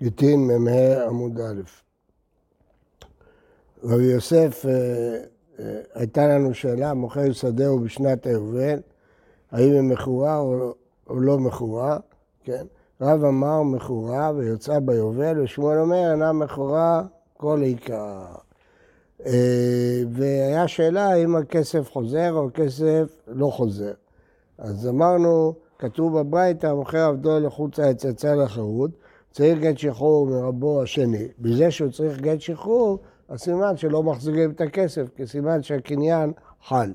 גיטין 0.00 0.46
מ"ה 0.46 1.04
עמוד 1.06 1.40
א'. 1.40 1.60
רבי 3.84 4.04
יוסף, 4.04 4.64
אה, 4.68 4.72
אה, 5.58 5.80
הייתה 5.94 6.26
לנו 6.26 6.54
שאלה, 6.54 6.94
מוכר 6.94 7.32
שדהו 7.32 7.78
בשנת 7.78 8.26
היובל, 8.26 8.78
האם 9.50 9.72
היא 9.72 9.80
מכורה 9.80 10.38
או, 10.38 10.74
לא 11.10 11.38
מכורה, 11.38 11.98
כן? 12.44 12.66
רב 13.00 13.24
אמר 13.24 13.62
מכורה 13.62 14.32
ויוצאה 14.36 14.80
ביובל, 14.80 15.40
ושמואל 15.40 15.78
אומר 15.78 16.10
אינה 16.12 16.32
מכורה 16.32 17.02
כל 17.36 17.60
עיקר. 17.62 18.24
אה, 19.26 20.02
והיה 20.12 20.68
שאלה 20.68 21.12
האם 21.12 21.36
הכסף 21.36 21.90
חוזר 21.90 22.32
או 22.32 22.46
הכסף 22.46 23.16
לא 23.28 23.46
חוזר. 23.46 23.92
אז 24.58 24.88
אמרנו, 24.88 25.54
כתוב 25.78 26.18
בברייתא, 26.18 26.74
מוכר 26.74 26.98
עבדו 26.98 27.40
לחוץ 27.40 27.78
העץ 27.78 28.04
יצא 28.04 28.34
לחירות, 28.34 28.90
צריך 29.36 29.58
גט 29.58 29.78
שחרור 29.78 30.26
מרבו 30.26 30.82
השני. 30.82 31.28
בזה 31.38 31.70
שהוא 31.70 31.90
צריך 31.90 32.20
גט 32.20 32.40
שחרור, 32.40 32.98
אז 33.28 33.40
סימן 33.40 33.76
שלא 33.76 34.02
מחזירים 34.02 34.50
את 34.50 34.60
הכסף, 34.60 35.08
כי 35.16 35.26
סימן 35.26 35.62
שהקניין 35.62 36.32
חל. 36.62 36.92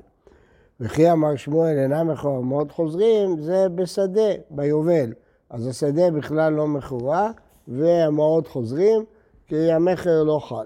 וכי 0.80 1.12
אמר 1.12 1.36
שמואל 1.36 1.78
אינם 1.78 2.12
מחורמות 2.12 2.72
חוזרים, 2.72 3.42
זה 3.42 3.70
בשדה, 3.76 4.32
ביובל. 4.50 5.14
אז 5.50 5.68
השדה 5.68 6.12
בכלל 6.12 6.54
לא 6.54 6.68
מכורה, 6.68 7.32
והמעות 7.68 8.48
חוזרים, 8.48 9.06
כי 9.48 9.72
המכר 9.72 10.24
לא 10.24 10.40
חל. 10.40 10.66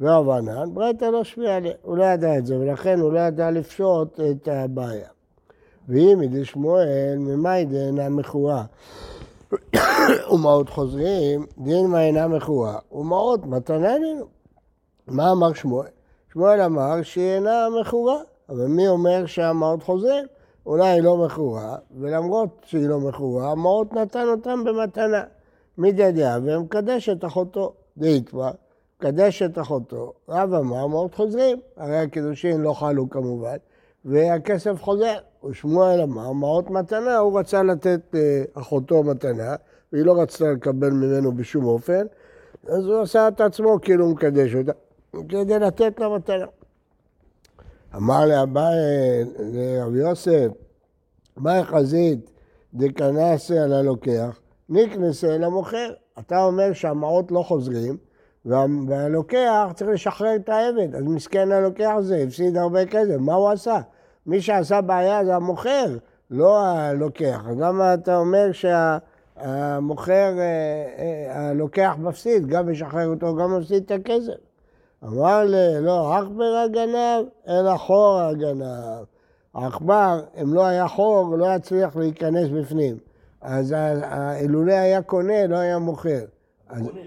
ורב 0.00 0.28
ענן, 0.30 0.74
ברייתא 0.74 1.04
לא 1.04 1.24
שמיע 1.24 1.56
עליה, 1.56 1.72
הוא 1.82 1.96
לא 1.96 2.04
ידע 2.04 2.38
את 2.38 2.46
זה, 2.46 2.58
ולכן 2.58 3.00
הוא 3.00 3.12
לא 3.12 3.20
ידע 3.20 3.50
לפשוט 3.50 4.20
את 4.20 4.48
הבעיה. 4.48 5.08
ואם 5.88 6.22
ידי 6.22 6.44
שמואל, 6.44 7.16
ממאי 7.18 7.64
דאינה 7.64 8.08
מכורה. 8.08 8.64
ומעות 10.32 10.68
חוזרים, 10.68 11.46
דין 11.58 11.86
מה 11.86 12.02
אינה 12.02 12.28
מכורה, 12.28 12.78
ומעות 12.92 13.46
מתנה 13.46 13.98
לנו. 13.98 14.26
מה 15.06 15.32
אמר 15.32 15.52
שמואל? 15.52 15.88
שמואל 16.32 16.60
אמר 16.60 17.02
שהיא 17.02 17.34
אינה 17.34 17.66
מכורה, 17.80 18.16
אבל 18.48 18.66
מי 18.66 18.88
אומר 18.88 19.26
שהמעות 19.26 19.82
חוזרים? 19.82 20.24
אולי 20.66 20.88
היא 20.88 21.02
לא 21.02 21.16
מכורה, 21.16 21.76
ולמרות 22.00 22.48
שהיא 22.64 22.88
לא 22.88 23.00
מכורה, 23.00 23.50
המעות 23.50 23.92
נתן 23.92 24.28
אותם 24.28 24.64
במתנה. 24.64 25.22
מדדיה 25.78 26.38
ומקדש 26.44 27.08
את 27.08 27.24
אחותו. 27.24 27.72
דאיקבא, 27.96 28.50
מקדש 28.98 29.42
את 29.42 29.58
אחותו. 29.58 30.12
רב 30.28 30.54
אמר, 30.54 30.86
מעות 30.86 31.14
חוזרים. 31.14 31.60
הרי 31.76 31.98
הקידושין 31.98 32.60
לא 32.60 32.72
חלו 32.72 33.10
כמובן, 33.10 33.56
והכסף 34.04 34.82
חוזר. 34.82 35.14
ושמואל 35.44 36.00
אמר, 36.00 36.32
מעות 36.32 36.70
מתנה, 36.70 37.18
הוא 37.18 37.38
רצה 37.38 37.62
לתת 37.62 38.14
לאחותו 38.56 38.96
אה, 38.96 39.02
מתנה, 39.02 39.54
והיא 39.92 40.04
לא 40.04 40.22
רצתה 40.22 40.52
לקבל 40.52 40.90
ממנו 40.90 41.32
בשום 41.32 41.64
אופן, 41.64 42.06
אז 42.68 42.86
הוא 42.86 43.00
עשה 43.00 43.28
את 43.28 43.40
עצמו 43.40 43.78
כאילו 43.82 44.04
הוא 44.04 44.12
מקדש 44.12 44.54
אותה, 44.54 44.72
כדי 45.28 45.58
לתת 45.58 46.00
לה 46.00 46.08
מתנה. 46.08 46.44
אמר 47.96 48.26
לאביי, 48.26 48.76
לרבי 49.38 49.98
יוסף, 49.98 50.46
מה 51.36 51.64
חזית 51.64 52.30
דקנסה 52.74 53.62
על 53.62 53.72
הלוקח, 53.72 54.40
נקנסה 54.68 55.38
למוכר. 55.38 55.92
אתה 56.18 56.44
אומר 56.44 56.72
שהמעות 56.72 57.32
לא 57.32 57.42
חוזרים, 57.42 57.96
והלוקח 58.44 59.72
צריך 59.74 59.90
לשחרר 59.90 60.36
את 60.36 60.48
העבד, 60.48 60.94
אז 60.94 61.02
מסכן 61.02 61.52
הלוקח 61.52 61.90
הזה, 61.96 62.16
הפסיד 62.16 62.56
הרבה 62.56 62.86
כסף, 62.86 63.16
מה 63.18 63.34
הוא 63.34 63.50
עשה? 63.50 63.80
מי 64.26 64.40
שעשה 64.40 64.80
בעיה 64.80 65.24
זה 65.24 65.34
המוכר, 65.34 65.96
לא 66.30 66.60
הלוקח. 66.60 67.44
אז 67.48 67.58
למה 67.58 67.94
אתה 67.94 68.16
אומר 68.16 68.52
שהמוכר, 68.52 69.11
אה, 69.40 69.78
אה, 70.98 71.48
הלוקח 71.48 71.94
מפסיד, 71.98 72.46
גם 72.46 72.70
משחרר 72.72 73.08
אותו, 73.08 73.36
גם 73.36 73.58
מפסיד 73.58 73.82
את 73.82 73.90
הכסף? 73.90 74.32
אמר 75.04 75.44
לי, 75.44 75.80
לא 75.80 76.16
עכבר 76.18 76.64
הגנב, 76.64 77.24
אלא 77.48 77.76
חור 77.76 78.20
הגנב. 78.20 79.04
העכבר, 79.54 80.20
אם 80.42 80.54
לא 80.54 80.66
היה 80.66 80.88
חור, 80.88 81.36
לא 81.36 81.46
יצליח 81.56 81.96
להיכנס 81.96 82.48
בפנים. 82.48 82.96
אז 83.40 83.74
אילולא 84.40 84.72
היה 84.72 85.02
קונה, 85.02 85.46
לא 85.46 85.56
היה 85.56 85.78
מוכר. 85.78 86.24
המוכר. 86.70 86.98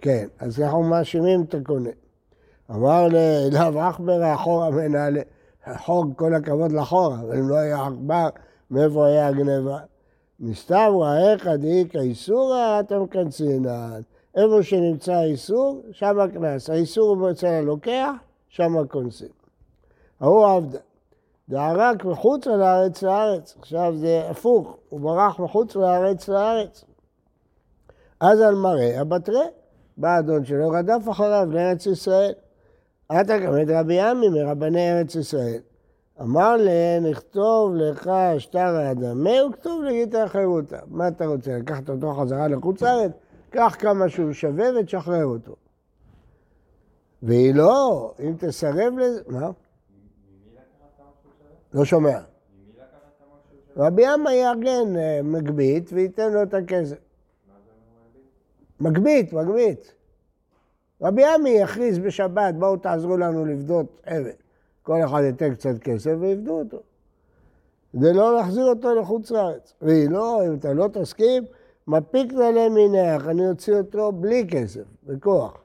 כן, 0.00 0.26
אז 0.38 0.60
אנחנו 0.60 0.82
מאשימים 0.82 1.42
את 1.42 1.54
הקונה. 1.54 1.90
אמר 2.70 3.08
לאליו 3.08 3.80
עכבר 3.80 4.22
החור 4.22 4.64
המנהלה. 4.64 5.20
חוג, 5.76 6.12
כל 6.16 6.34
הכבוד 6.34 6.72
לחור, 6.72 7.14
אבל 7.14 7.38
אם 7.38 7.48
לא 7.48 7.56
היה 7.56 7.86
עכבר, 7.86 8.28
מאיפה 8.70 9.06
היה 9.06 9.26
הגניבה? 9.26 9.78
מסתברא 10.40 11.18
איכא 11.18 11.56
דאיכא 11.56 11.98
איסורא, 11.98 12.80
אתם 12.80 13.06
קנצינן. 13.06 14.00
איפה 14.36 14.62
שנמצא 14.62 15.12
האיסור, 15.12 15.82
שם 15.92 16.20
הקנס. 16.20 16.70
האיסור 16.70 17.16
הוא 17.16 17.30
אצל 17.30 17.46
הלוקח, 17.46 18.10
שם 18.48 18.76
הקונסים. 18.76 19.28
ההוא 20.20 20.46
עבדה. 20.46 20.78
דערק 21.48 22.04
מחוץ 22.04 22.46
לארץ 22.46 23.02
לארץ. 23.02 23.56
עכשיו 23.58 23.92
זה 23.96 24.22
הפוך, 24.30 24.76
הוא 24.88 25.00
ברח 25.00 25.40
מחוץ 25.40 25.76
לארץ 25.76 26.28
לארץ. 26.28 26.84
אז 28.20 28.40
על 28.40 28.54
מראה 28.54 29.00
הבתרי, 29.00 29.46
בא 29.96 30.18
אדון 30.18 30.44
שלו, 30.44 30.68
רדף 30.68 31.10
אחריו 31.10 31.48
לארץ 31.52 31.86
ישראל. 31.86 32.32
גם 33.12 33.62
את 33.62 33.66
רבי 33.68 34.00
עמי 34.00 34.28
מרבני 34.28 34.92
ארץ 34.92 35.14
ישראל. 35.14 35.60
אמר 36.20 36.56
להם, 36.56 37.06
נכתוב 37.06 37.74
לך 37.74 38.10
שטר 38.38 38.76
האדמה 38.76 39.44
וכתוב 39.50 39.82
לגיטה 39.82 40.28
חירותה. 40.28 40.78
מה 40.86 41.08
אתה 41.08 41.26
רוצה, 41.26 41.58
לקחת 41.58 41.90
אותו 41.90 42.14
חזרה 42.14 42.48
לחוץ 42.48 42.82
לארץ? 42.82 43.12
קח 43.50 43.76
כמה 43.78 44.08
שהוא 44.08 44.32
שווה 44.32 44.66
ותשחרר 44.80 45.24
אותו. 45.24 45.56
והיא 47.22 47.54
לא, 47.54 48.12
אם 48.20 48.34
תסרב 48.38 48.98
לזה, 48.98 49.20
מה? 49.28 49.50
לא 51.74 51.84
שומע. 51.84 52.18
רבי 53.76 54.06
עמי 54.06 54.32
יארגן 54.32 54.96
אה, 54.96 55.20
מגבית 55.22 55.90
וייתן 55.92 56.32
לו 56.32 56.42
את 56.42 56.54
הכסף. 56.54 56.96
מגבית, 58.80 59.32
מגבית. 59.32 59.94
רבי 61.02 61.24
עמי 61.24 61.50
יכריז 61.50 61.98
בשבת, 61.98 62.54
בואו 62.54 62.76
תעזרו 62.76 63.16
לנו 63.16 63.44
לפדות 63.44 64.00
עבד. 64.06 64.49
כל 64.82 65.04
אחד 65.04 65.22
ייתן 65.24 65.54
קצת 65.54 65.78
כסף 65.78 66.12
ויפדו 66.20 66.58
אותו. 66.58 66.78
כדי 67.92 68.12
לא 68.12 68.34
להחזיר 68.34 68.64
אותו 68.64 68.94
לחוץ 68.94 69.30
לארץ. 69.30 69.74
והיא 69.82 70.10
לא, 70.10 70.46
אם 70.46 70.54
אתה 70.54 70.72
לא 70.72 70.88
תסכים, 70.92 71.42
מפיק 71.86 72.32
להם 72.32 72.74
מינך, 72.74 73.28
אני 73.28 73.48
אוציא 73.48 73.74
אותו 73.74 74.12
בלי 74.12 74.46
כסף, 74.50 74.84
בכוח. 75.06 75.62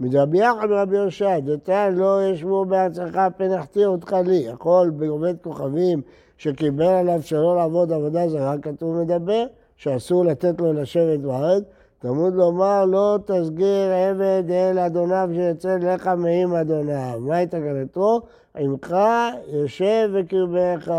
מדרבי 0.00 0.38
יחד 0.38 0.66
ורבי 0.70 0.96
יושע, 0.96 1.38
דתן 1.38 1.94
לא 1.94 2.26
ישבו 2.26 2.64
בארצך 2.64 3.28
פנחתי 3.36 3.84
אותך 3.84 4.16
לי. 4.26 4.34
יכול 4.36 4.90
בעובד 4.90 5.34
כוכבים 5.42 6.02
שקיבל 6.38 6.84
עליו 6.84 7.22
שלא 7.22 7.56
לעבוד 7.56 7.92
עבודה 7.92 8.28
זרה, 8.28 8.58
כתוב 8.62 9.02
מדבר, 9.02 9.46
שאסור 9.76 10.24
לתת 10.24 10.60
לו 10.60 10.72
לשבת 10.72 11.20
בארץ, 11.20 11.62
תלמוד 11.98 12.34
לומר 12.34 12.84
לא 12.84 13.18
תסגיר 13.24 13.92
עבד 13.92 14.50
אל 14.50 14.78
אדוניו 14.78 15.28
שיצא 15.34 15.76
לך 15.76 16.06
מעם 16.06 16.54
אדוניו. 16.54 17.18
מה 17.20 17.36
הייתה 17.36 17.56
כנתו? 17.60 18.20
עמך 18.56 18.96
יושב 19.52 20.10
וקרבך. 20.14 20.92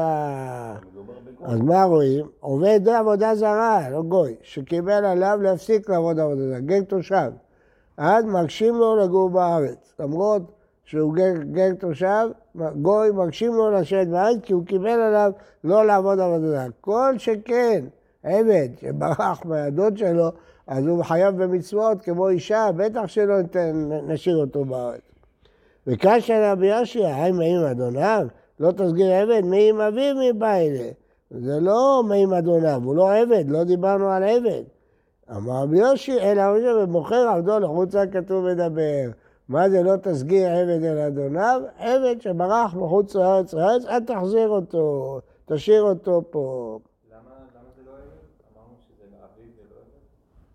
אז 1.44 1.60
מה 1.62 1.84
רואים? 1.84 2.26
עובד 2.40 2.90
עבודה 2.90 3.36
זרה, 3.36 3.90
לא 3.90 4.02
גוי, 4.02 4.36
שקיבל 4.42 5.06
עליו 5.06 5.40
להפסיק 5.42 5.90
לעבוד 5.90 6.20
עבודה 6.20 6.42
זרה, 6.50 6.60
גר 6.60 6.82
תושב. 6.82 7.32
אז 7.98 8.26
מקשים 8.26 8.76
לו 8.76 8.96
לגור 8.96 9.30
בארץ. 9.30 9.94
למרות 10.00 10.42
שהוא 10.86 11.14
גר, 11.14 11.34
גר 11.52 11.74
תושב, 11.80 12.28
גוי 12.82 13.10
מקשים 13.14 13.54
לו 13.54 13.72
לשבת 13.72 14.08
בארץ 14.08 14.38
כי 14.44 14.54
הוא 14.54 14.66
קיבל 14.66 14.90
עליו 14.90 15.32
לא 15.64 15.86
לעבוד 15.86 16.20
עבודה 16.20 16.50
זרה. 16.50 16.66
כל 16.82 17.14
שכן 17.18 17.86
עבד 18.24 18.70
שברח 18.82 19.46
מהדוד 19.46 19.98
שלו, 19.98 20.32
אז 20.68 20.88
הוא 20.88 21.04
חייב 21.04 21.44
במצוות 21.44 22.02
כמו 22.02 22.30
אישה, 22.30 22.70
בטח 22.78 23.08
שלא 23.08 23.36
נשאיר 24.08 24.38
אותו 24.38 24.66
בארץ. 24.66 25.02
וקשה 25.88 26.52
רבי 26.52 26.68
ישי, 26.68 27.06
האם 27.06 27.38
מעם 27.38 27.64
אדוניו? 27.72 28.28
לא 28.60 28.72
תסגיר 28.72 29.12
עבד, 29.12 29.42
מעם 29.46 29.82
אביו 29.82 30.16
מבא 30.16 30.56
אלה. 30.56 30.90
זה 31.32 31.60
לא 31.60 32.04
מעם 32.08 32.34
אדוניו, 32.34 32.82
הוא 32.84 32.96
לא 32.96 33.18
עבד, 33.18 33.44
לא 33.48 33.64
דיברנו 33.64 34.10
על 34.10 34.24
עבד. 34.24 34.64
אמר 35.32 35.64
רבי 35.64 35.78
יושי, 35.78 36.20
אלא 36.20 36.42
הוא 36.42 36.84
ומוכר 36.84 37.28
עבדו 37.28 37.60
לחוצה 37.60 38.08
כתוב 38.08 38.46
מדבר. 38.46 39.10
מה 39.50 39.70
זה 39.70 39.84
לא 39.84 39.96
תסגיר 39.96 40.50
עבד 40.50 40.84
אל 40.84 40.98
אדוניו? 40.98 41.62
עבד 41.78 42.22
שברח 42.22 42.76
מחוץ 42.76 43.16
לארץ 43.16 43.54
לארץ, 43.54 43.86
אל 43.86 44.00
תחזיר 44.00 44.50
אותו, 44.50 45.20
תשאיר 45.46 45.82
אותו 45.84 46.22
פה. 46.30 46.80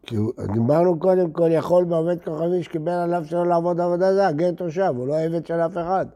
כי 0.06 0.16
דיברנו 0.52 0.98
קודם 0.98 1.30
כל, 1.30 1.48
יכול 1.50 1.84
בעובד 1.84 2.16
כוכבי 2.24 2.62
שקיבל 2.62 2.92
עליו 2.92 3.24
שלא 3.24 3.46
לעבוד 3.46 3.80
עבודה 3.80 4.14
זרה, 4.14 4.32
גר 4.32 4.50
תושב, 4.50 4.92
הוא 4.96 5.06
לא 5.06 5.18
עבד 5.18 5.46
של 5.46 5.54
אף 5.54 5.72
אחד. 5.72 6.06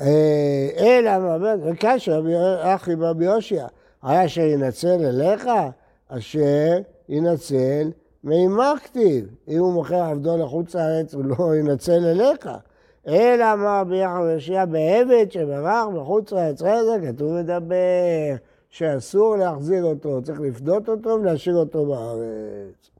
אה, 0.00 0.68
אלא, 0.78 1.10
וכאשר 1.64 2.22
אחי 2.62 2.94
רבי 2.94 3.24
יושיע, 3.24 3.66
היה 4.02 4.28
שינצל 4.28 5.06
אליך, 5.06 5.48
אשר 6.08 6.78
ינצל 7.08 7.90
מימה 8.24 8.72
כתיב. 8.84 9.26
אם 9.48 9.58
הוא 9.58 9.72
מוכר 9.72 10.02
עבדו 10.02 10.36
לחוץ 10.36 10.74
לארץ, 10.74 11.14
הוא 11.14 11.24
לא 11.24 11.56
ינצל 11.56 12.04
אליך. 12.04 12.48
אלא 13.08 13.52
אמר 13.52 13.82
ביחד 13.84 14.20
וישיע 14.24 14.64
בעבד 14.64 15.26
שברח 15.30 15.86
בחוץ 15.94 16.32
לארץ. 16.32 16.58
זה 16.58 16.98
כתוב 17.06 17.32
מדבר 17.32 18.34
שאסור 18.74 19.36
להחזיר 19.36 19.84
אותו, 19.84 20.22
צריך 20.22 20.40
לפדות 20.40 20.88
אותו 20.88 21.10
ולהשאיר 21.10 21.56
אותו 21.56 21.86
בארץ. 21.86 22.90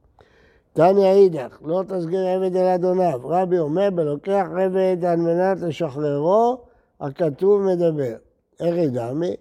תניא 0.73 1.11
אידך, 1.11 1.57
לא 1.65 1.83
תסגיר 1.87 2.27
עבד 2.27 2.55
אל 2.55 2.65
אדוניו. 2.65 3.19
רבי 3.23 3.59
אומר, 3.59 3.89
בלוקח 3.95 4.45
עבד 4.51 5.05
על 5.05 5.17
מנת 5.17 5.61
לשחררו, 5.61 6.57
הכתוב 7.01 7.61
מדבר. 7.61 8.15
איך 8.59 8.75
ידעמי? 8.75 9.35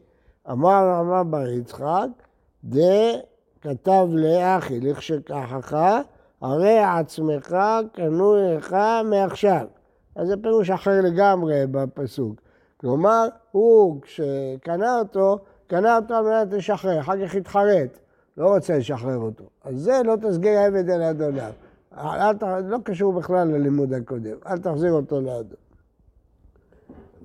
אמר 0.50 1.00
אמר 1.00 1.22
בר 1.22 1.48
יצחק, 1.48 2.06
דכתב 2.64 4.08
לאחי, 4.10 4.80
לכשכחך, 4.80 5.76
הרי 6.40 6.78
עצמך 6.78 7.56
קנוי 7.92 8.54
לך 8.56 8.76
מעכשיו. 9.04 9.66
אז 10.16 10.28
זה 10.28 10.34
פירוש 10.42 10.70
אחר 10.70 11.00
לגמרי 11.02 11.66
בפסוק. 11.70 12.40
כלומר, 12.76 13.26
הוא, 13.50 14.02
כשקנה 14.02 14.98
אותו, 14.98 15.38
קנה 15.66 15.96
אותו 15.96 16.14
על 16.14 16.24
מנת 16.24 16.52
לשחרר, 16.52 17.00
אחר 17.00 17.26
כך 17.26 17.34
התחרט, 17.34 17.98
לא 18.36 18.54
רוצה 18.54 18.78
לשחרר 18.78 19.18
אותו. 19.18 19.44
אז 19.64 19.80
זה 19.80 20.00
לא 20.04 20.16
תסגיר 20.16 20.58
העבד 20.58 20.90
אל 20.90 21.02
אדוניו. 21.02 21.52
לא 22.64 22.78
קשור 22.84 23.12
בכלל 23.12 23.48
ללימוד 23.48 23.92
הקודם, 23.92 24.36
אל 24.46 24.58
תחזיר 24.58 24.92
אותו 24.92 25.20
לאדון. 25.20 25.58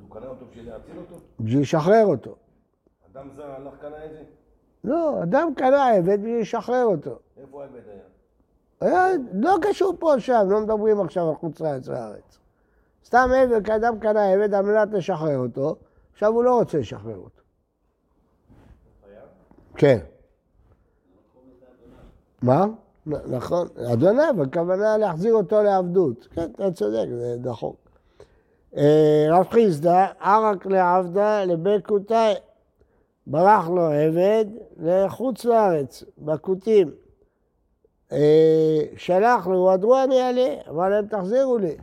הוא 0.01 0.15
קנה 0.15 0.27
אותו 0.27 0.45
בשביל 0.51 0.69
להציל 0.71 0.97
אותו? 0.97 1.15
בשביל 1.39 1.61
לשחרר 1.61 2.05
אותו. 2.05 2.35
אדם 3.13 3.27
זר 3.35 3.51
הלך 3.51 3.73
קנה 3.81 4.05
את 4.05 4.11
זה? 4.11 4.23
לא, 4.83 5.23
אדם 5.23 5.53
קנה 5.55 5.89
עבד 5.89 6.19
בשביל 6.19 6.41
לשחרר 6.41 6.85
אותו. 6.85 7.19
איפה 7.37 7.63
העבד 7.63 7.79
היה? 8.81 9.17
לא 9.33 9.55
קשור 9.61 9.95
פה 9.99 10.19
שם, 10.19 10.47
לא 10.49 10.61
מדברים 10.61 11.01
עכשיו 11.01 11.29
על 11.29 11.35
חוץ 11.35 11.59
לארץ 11.59 11.87
לארץ. 11.87 12.37
סתם 13.05 13.29
עבד, 13.43 13.69
אדם 13.69 13.99
קנה 13.99 14.33
עבד 14.33 14.53
על 14.53 14.65
מנת 14.65 14.93
לשחרר 14.93 15.37
אותו, 15.37 15.75
עכשיו 16.13 16.33
הוא 16.33 16.43
לא 16.43 16.59
רוצה 16.59 16.77
לשחרר 16.77 17.17
אותו. 17.17 17.38
כן. 19.79 19.97
מה? 22.41 22.65
נכון, 23.05 23.67
אדוניו, 23.93 24.35
הכוונה 24.43 24.97
להחזיר 24.97 25.33
אותו 25.33 25.63
לעבדות. 25.63 26.27
כן, 26.31 26.47
אתה 26.55 26.71
צודק, 26.71 27.09
זה 27.09 27.35
נכון. 27.43 27.73
אה, 28.77 29.27
רב 29.29 29.47
חיסדא, 29.51 30.07
ערק 30.19 30.65
לעבדה 30.65 31.45
לבקותאי. 31.45 32.33
ברח 33.27 33.69
לו 33.69 33.81
עבד 33.81 34.45
לחוץ 34.77 35.45
לארץ, 35.45 36.03
בכותים. 36.17 36.91
אה, 38.11 38.79
שלח 38.97 39.47
לו, 39.47 39.71
עדרו 39.71 39.97
אני 40.03 40.21
אעלה, 40.21 40.55
אמר 40.69 40.89
להם 40.89 41.07
תחזירו 41.07 41.57
לי. 41.57 41.77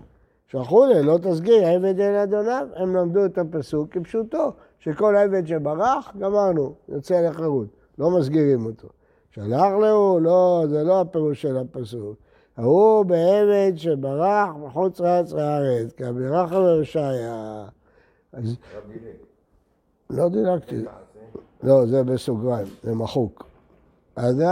שלחו 0.49 0.87
לי, 0.87 1.03
לא 1.03 1.19
תסגיר 1.23 1.67
עבד 1.67 2.01
אל 2.01 2.15
אדוניו. 2.15 2.69
הם 2.75 2.97
למדו 2.97 3.25
את 3.25 3.39
הפסוק 3.39 3.91
כפשוטו, 3.91 4.53
שכל 4.79 5.17
עבד 5.17 5.47
שברח, 5.47 6.13
גמרנו, 6.19 6.75
יוצא 6.89 7.21
לחירות, 7.21 7.76
לא 7.99 8.11
מסגירים 8.19 8.67
אותו. 8.67 8.89
שלח 9.31 9.73
לו, 9.81 10.19
לא, 10.21 10.65
זה 10.69 10.85
לא 10.85 11.01
הפירוש 11.01 11.43
של 11.43 11.57
הפסוק. 11.57 12.17
ההוא 12.57 13.05
בעבד 13.05 13.73
שברח 13.77 14.49
מחוץ 14.57 15.01
לארץ 15.01 15.33
לארץ, 15.33 15.93
כי 15.93 16.05
הבירך 16.05 16.53
הושעיה. 16.53 17.65
אז... 18.33 18.57
לא 20.11 20.29
דילגתי. 20.29 20.77
לא, 21.63 21.87
זה 21.87 22.03
בסוגריים, 22.03 22.67
זה 22.83 22.95
מחוק. 22.95 23.47
אז, 24.17 24.43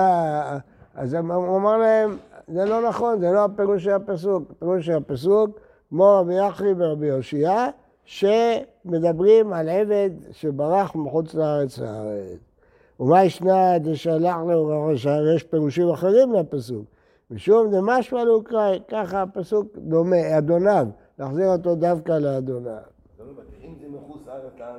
אז 0.94 1.14
הוא 1.14 1.56
אמר 1.56 1.76
להם, 1.76 2.17
זה 2.49 2.64
לא 2.64 2.88
נכון, 2.88 3.20
זה 3.20 3.31
לא 3.31 3.44
הפירוש 3.44 3.85
של 3.85 3.90
הפסוק. 3.90 4.50
הפירוש 4.50 4.87
של 4.87 4.93
הפסוק, 4.93 5.58
כמו 5.88 6.19
רבי 6.20 6.35
יחי 6.35 6.73
ורבי 6.79 7.06
יושיע, 7.06 7.67
שמדברים 8.05 9.52
על 9.52 9.69
עבד 9.69 10.11
שברח 10.31 10.94
מחוץ 10.94 11.35
לארץ 11.35 11.79
לארץ. 11.79 12.38
ומה 13.00 13.25
ישנה 13.25 13.79
דשלח 13.79 14.37
לו 14.49 14.91
יש 15.35 15.43
פירושים 15.43 15.91
אחרים 15.91 16.32
לפסוק. 16.32 16.85
משום 17.31 17.70
דמשמע 17.70 18.25
לאוקראי, 18.25 18.81
ככה 18.88 19.23
הפסוק 19.23 19.67
דומה, 19.76 20.38
אדוניו, 20.38 20.87
להחזיר 21.19 21.49
אותו 21.49 21.75
דווקא 21.75 22.12
לאדוניו. 22.12 22.79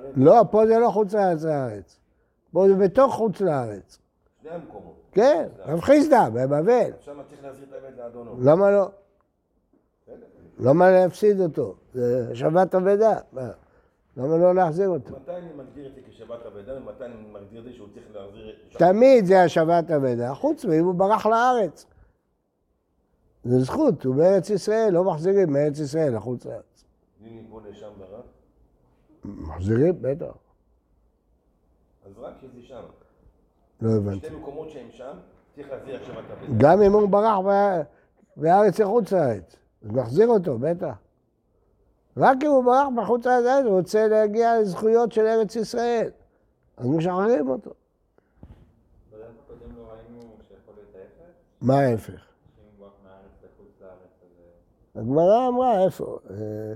זה? 0.02 0.08
לא, 0.16 0.42
פה 0.52 0.68
זה 0.68 0.80
לא 0.80 0.90
חוץ 0.90 1.14
לארץ 1.14 1.44
לארץ. 1.44 2.00
פה 2.52 2.68
זה 2.68 2.76
בתוך 2.76 3.14
חוץ 3.14 3.42
לארץ. 3.42 4.00
שני 4.42 4.52
המקומות. 4.52 4.94
כן, 5.12 5.48
רב 5.66 5.80
חיסדא, 5.80 6.30
בבבל. 6.30 6.90
עכשיו 6.98 7.16
צריך 7.30 7.44
להחזיר 7.44 7.66
את 7.70 7.74
העבד 7.74 7.98
לאדונו. 7.98 8.36
למה 8.42 8.72
לא? 8.72 8.90
למה 10.60 10.92
להפסיד 10.92 11.42
אותו? 11.42 11.76
זה 11.94 12.36
שבת 12.36 12.76
אבדה. 12.76 13.18
למה 14.18 14.38
לא 14.38 14.56
להחזיר 14.56 14.90
אותו? 14.90 15.16
מתי 15.16 15.32
אני 15.32 15.54
מגדיר 15.58 15.88
את 15.88 15.96
זה 15.96 16.02
כשבת 16.10 16.46
אבדה 16.46 16.78
ומתי 16.78 17.06
אני 17.06 17.14
מגדיר 17.32 17.60
את 17.60 17.66
זה 17.66 17.74
שהוא 17.74 17.88
צריך 17.94 18.06
להחזיר... 18.14 18.56
תמיד 18.78 19.26
זה 19.26 19.44
השבת 19.44 19.92
אבדה, 19.92 20.34
חוץ 20.34 20.66
מאם 20.66 20.86
הוא 20.86 20.96
ברח 20.96 21.26
לארץ. 21.26 21.86
זה 23.44 23.60
זכות, 23.60 24.06
הוא 24.06 24.16
בארץ 24.16 24.50
ישראל, 24.50 24.94
לא 24.94 25.04
מחזירים 25.04 25.54
מארץ 25.54 25.80
ישראל 25.80 26.16
לחוץ 26.16 26.46
לארץ. 26.46 26.84
אם 27.22 27.46
מפה 27.46 27.62
לשם 27.70 27.90
ברח? 28.00 28.26
מחזירים, 29.26 30.02
בטח. 30.02 30.38
אז 32.06 32.12
רק 32.18 32.34
שזה 32.42 32.62
שם. 32.64 32.84
לא 33.82 33.90
הבנתי. 33.98 34.28
שתי 34.28 34.36
מקומות 34.36 34.70
שהם 34.70 34.88
שם, 34.92 35.18
צריך 35.56 35.72
להחזיר 35.72 35.96
השבת 36.02 36.24
אבדה. 36.32 36.54
גם 36.58 36.82
אם 36.82 36.92
הוא 36.92 37.10
ברח 37.10 37.38
בארץ 38.38 38.80
לחוץ 38.80 39.12
לארץ, 39.12 39.56
אז 39.84 39.92
מחזיר 39.92 40.28
אותו, 40.28 40.58
בטח. 40.58 40.96
רק 42.18 42.38
אם 42.44 42.50
הוא 42.50 42.64
ברח 42.64 42.88
בחוץ 42.98 43.26
לארץ, 43.26 43.66
הוא 43.66 43.80
רוצה 43.80 44.08
להגיע 44.08 44.60
לזכויות 44.60 45.12
של 45.12 45.26
ארץ 45.26 45.56
ישראל. 45.56 46.10
אז 46.78 46.88
משחררים 46.88 47.50
אותו. 47.50 47.72
מה 51.62 51.80
ההפך? 51.80 52.26
הגמרא 54.96 55.48
אמרה, 55.48 55.84
איפה? 55.84 56.20
אה, 56.30 56.74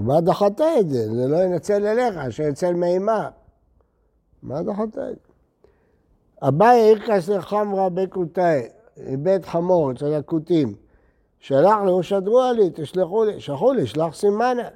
מה 0.00 0.20
דחת 0.20 0.60
את 0.60 0.90
זה? 0.90 1.14
זה 1.14 1.28
לא 1.28 1.36
ינצל 1.36 1.86
אליך, 1.86 2.32
שיצל 2.32 2.72
מימה. 2.72 3.30
מה 4.42 4.62
דחת 4.62 4.88
את 4.88 4.92
זה? 4.92 5.14
אביי 6.42 6.80
אירקס 6.80 7.28
לחמרה 7.28 7.88
בקותאי, 7.88 8.68
בית 9.18 9.44
חמור 9.44 9.92
אצל 9.92 10.14
הכותים. 10.14 10.85
שלח 11.46 11.76
לו, 11.84 12.02
שדרו 12.02 12.42
לי, 12.56 12.70
תשלחו 12.74 13.24
לי, 13.24 13.40
שלחו 13.40 13.72
לי, 13.72 13.86
שלח 13.86 14.14
סימנה. 14.14 14.68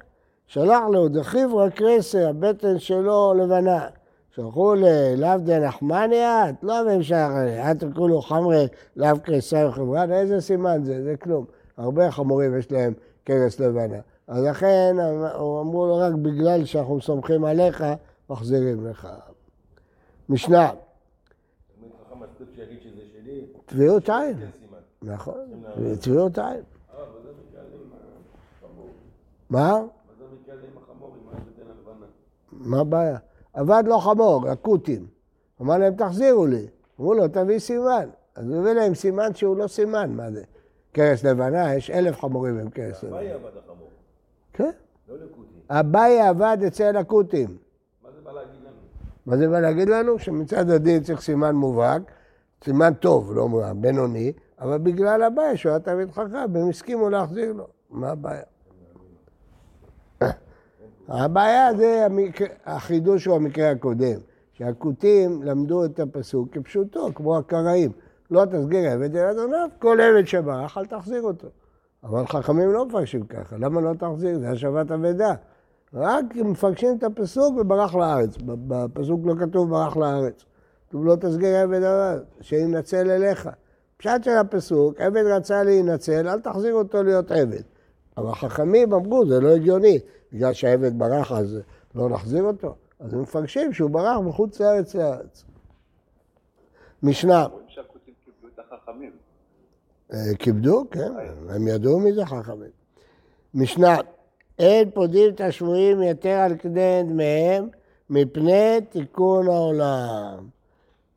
שלח 0.47 0.81
לו, 0.91 1.07
דחיברה 1.09 1.69
קרסר, 1.69 2.29
הבטן 2.29 2.79
שלו 2.79 3.33
לבנה. 3.33 3.87
שלחו 4.35 4.75
לאו 5.17 5.37
דנחמניה, 5.37 6.49
את 6.49 6.55
לא 6.63 6.79
המשך, 6.79 7.27
אל 7.59 7.73
תקראו 7.73 8.07
לו 8.07 8.21
חמרי 8.21 8.67
לאו 8.95 9.19
קרסה 9.23 9.67
וחברה, 9.67 10.03
איזה 10.03 10.41
סימן 10.41 10.83
זה? 10.83 11.03
זה 11.03 11.15
כלום. 11.17 11.45
הרבה 11.77 12.11
חמורים 12.11 12.57
יש 12.57 12.71
להם 12.71 12.93
קרס 13.23 13.59
לבנה. 13.59 13.99
אז 14.27 14.43
לכן 14.43 14.95
אמרו 15.39 15.85
לו, 15.85 15.97
רק 15.97 16.13
בגלל 16.13 16.65
שאנחנו 16.65 17.01
סומכים 17.01 17.45
עליך, 17.45 17.83
מחזירים 18.29 18.87
לך. 18.87 19.07
משנה. 20.29 20.71
טביעות 23.65 24.09
עין. 24.09 24.60
נכון, 25.03 25.63
טביעות 26.01 26.37
עין. 26.37 26.63
מה? 29.49 29.81
מה 32.51 32.79
הבעיה? 32.79 33.17
עבד 33.53 33.83
לו 33.85 33.99
חמור, 33.99 34.49
הכותים. 34.49 35.07
אמר 35.61 35.77
להם, 35.77 35.95
תחזירו 35.95 36.45
לי. 36.45 36.67
אמרו 36.99 37.13
לו, 37.13 37.27
תביא 37.27 37.59
סימן. 37.59 38.09
אז 38.35 38.49
הוא 38.49 38.57
הביא 38.57 38.71
להם 38.71 38.95
סימן 38.95 39.35
שהוא 39.35 39.57
לא 39.57 39.67
סימן, 39.67 40.11
מה 40.13 40.31
זה? 40.31 40.43
קרס 40.91 41.23
לבנה, 41.23 41.75
יש 41.75 41.89
אלף 41.89 42.19
חמורים 42.19 42.59
עם 42.59 42.69
קרס 42.69 43.03
לבנה. 43.03 43.17
אביי 43.17 43.31
עבד 43.31 43.57
החמור. 43.57 43.89
כן. 44.53 44.71
לא 45.09 45.15
לכותים. 45.15 45.59
אביי 45.69 46.21
עבד 46.21 46.57
אצל 46.67 46.97
הכותים. 46.97 47.57
מה 48.03 48.09
זה 48.11 48.21
בא 48.23 48.31
להגיד 48.31 48.61
לנו? 48.61 48.75
מה 49.25 49.37
זה 49.37 49.47
בא 49.47 49.59
להגיד 49.59 49.89
לנו? 49.89 50.19
שמצד 50.19 50.69
הדין 50.69 51.03
צריך 51.03 51.21
סימן 51.21 51.55
מובהק, 51.55 52.01
סימן 52.63 52.93
טוב, 52.93 53.33
לא 53.33 53.47
בינוני, 53.75 54.33
אבל 54.61 54.77
בגלל 54.77 55.23
הבעיה 55.23 55.57
שהוא 55.57 55.69
היה 55.69 55.79
תלמיד 55.79 56.11
חכם, 56.11 56.53
והם 56.53 56.69
הסכימו 56.69 57.09
להחזיר 57.09 57.53
לו. 57.53 57.67
מה 57.89 58.09
הבעיה? 58.09 58.43
הבעיה 61.07 61.75
זה 61.75 62.05
המקרה, 62.05 62.47
החידוש 62.65 63.25
הוא 63.25 63.35
המקרה 63.35 63.71
הקודם, 63.71 64.19
שהכותים 64.53 65.43
למדו 65.43 65.85
את 65.85 65.99
הפסוק 65.99 66.49
כפשוטו, 66.51 67.13
כמו 67.15 67.37
הקראים. 67.37 67.91
לא 68.31 68.45
תסגיר 68.45 68.91
עבד 68.91 69.15
אל 69.15 69.25
אדוניו, 69.25 69.69
כל 69.79 70.01
עבד 70.01 70.27
שברח, 70.27 70.77
אל 70.77 70.85
תחזיר 70.85 71.21
אותו. 71.21 71.47
אבל 72.03 72.25
חכמים 72.27 72.71
לא 72.71 72.85
מפרשים 72.85 73.25
ככה, 73.25 73.55
למה 73.57 73.81
לא 73.81 73.93
תחזיר? 73.93 74.39
זה 74.39 74.49
השבת 74.49 74.91
אבדה. 74.91 75.33
רק 75.93 76.35
מפרשים 76.35 76.97
את 76.97 77.03
הפסוק 77.03 77.57
וברח 77.57 77.95
לארץ. 77.95 78.37
בפסוק 78.45 79.21
לא 79.25 79.33
כתוב 79.39 79.69
ברח 79.69 79.97
לארץ. 79.97 80.45
כתוב 80.87 81.05
לא 81.05 81.15
תסגיר 81.15 81.55
עבד 81.55 81.83
עבד, 81.83 82.19
שינצל 82.41 83.09
אליך. 83.11 83.49
פשט 84.01 84.23
של 84.23 84.31
הפסוק, 84.31 85.01
עבד 85.01 85.23
רצה 85.25 85.63
להינצל, 85.63 86.27
אל 86.27 86.39
תחזיר 86.39 86.73
אותו 86.73 87.03
להיות 87.03 87.31
עבד. 87.31 87.61
אבל 88.17 88.31
חכמים 88.31 88.93
אמרו, 88.93 89.25
זה 89.25 89.39
לא 89.39 89.49
הגיוני, 89.49 89.99
בגלל 90.33 90.53
שהעבד 90.53 90.99
ברח 90.99 91.31
אז 91.31 91.59
לא 91.95 92.09
נחזיר 92.09 92.43
אותו. 92.43 92.75
אז 92.99 93.13
הם 93.13 93.21
מפרשים 93.21 93.73
שהוא 93.73 93.89
ברח 93.89 94.17
מחוץ 94.17 94.61
לארץ 94.61 94.95
לארץ. 94.95 95.45
משנה. 97.03 97.47
החכמים. 98.73 99.11
אה, 100.13 100.17
כיבדו, 100.39 100.85
כן, 100.91 101.11
הם 101.49 101.67
ידעו 101.67 101.99
מי 101.99 102.13
זה 102.13 102.25
חכמים. 102.25 102.71
משנה, 103.53 103.97
אין 104.59 104.91
פודים 104.91 105.33
את 105.33 105.41
השבויים 105.41 106.01
יותר 106.01 106.29
על 106.29 106.57
כדי 106.57 107.01
דמיהם 107.03 107.67
מפני 108.09 108.77
תיקון 108.89 109.47
העולם. 109.47 110.47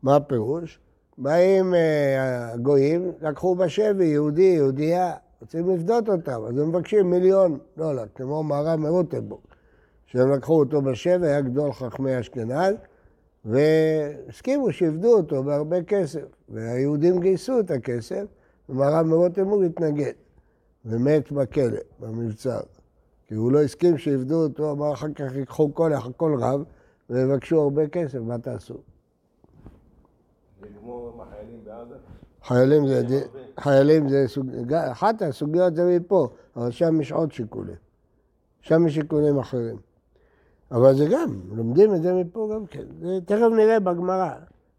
מה 0.03 0.17
הפירוש? 0.17 0.84
באים 1.19 1.75
אה, 1.75 2.53
הגויים, 2.53 3.13
לקחו 3.21 3.55
בשבי 3.55 4.05
יהודי, 4.05 4.43
יהודייה, 4.43 5.13
רוצים 5.41 5.71
לפדות 5.71 6.09
אותם, 6.09 6.41
אז 6.49 6.59
הם 6.59 6.69
מבקשים 6.69 7.11
מיליון 7.11 7.59
דולר, 7.77 8.05
כמו 8.15 8.43
מהר"ם 8.43 8.83
מרוטנבורג, 8.83 9.41
שהם 10.07 10.33
לקחו 10.33 10.59
אותו 10.59 10.83
בשבי, 10.83 11.27
היה 11.27 11.41
גדול 11.41 11.73
חכמי 11.73 12.21
אשכנז, 12.21 12.75
והסכימו 13.45 14.73
שיפדו 14.73 15.17
אותו 15.17 15.43
בהרבה 15.43 15.83
כסף. 15.83 16.25
והיהודים 16.49 17.21
גייסו 17.21 17.61
את 17.61 17.71
הכסף, 17.71 18.25
ומהר"ם 18.69 19.09
מרוטנבורג 19.09 19.65
התנגד, 19.65 20.13
ומת 20.85 21.33
בכלא, 21.33 21.79
במבצר. 22.01 22.61
כי 23.27 23.35
הוא 23.35 23.53
לא 23.53 23.63
הסכים 23.63 23.99
שיפדו 23.99 24.43
אותו, 24.43 24.71
אמר 24.73 24.93
אחר 24.93 25.13
כך 25.15 25.37
ייקחו 25.37 25.75
כל, 25.75 25.93
כל 26.17 26.37
רב, 26.41 26.65
ויבקשו 27.11 27.61
הרבה 27.61 27.89
כסף, 27.89 28.19
מה 28.19 28.39
תעשו? 28.39 28.94
זה 30.65 30.79
כמו 30.81 31.11
עם 31.15 31.21
החיילים 31.21 31.61
בעזה. 31.65 31.95
חיילים 32.43 32.89
זה, 32.89 33.21
חיילים 33.61 34.09
זה 34.09 34.25
סוג... 34.27 34.73
אחת 34.73 35.23
הסוגיות 35.23 35.75
זה 35.77 35.97
מפה, 35.97 36.29
אבל 36.57 36.71
שם 36.71 37.01
יש 37.01 37.13
עוד 37.13 37.33
שיקולים. 37.33 37.77
שם 38.61 38.87
יש 38.87 38.95
שיקולים 38.95 39.39
אחרים. 39.39 39.77
אבל 40.71 40.95
זה 40.95 41.07
גם, 41.07 41.41
לומדים 41.57 41.95
את 41.95 42.03
זה 42.03 42.15
מפה 42.15 42.51
גם 42.55 42.67
כן. 42.67 42.85
זה, 43.01 43.19
תכף 43.27 43.49
נראה 43.57 43.81
בגמרא, 43.81 44.31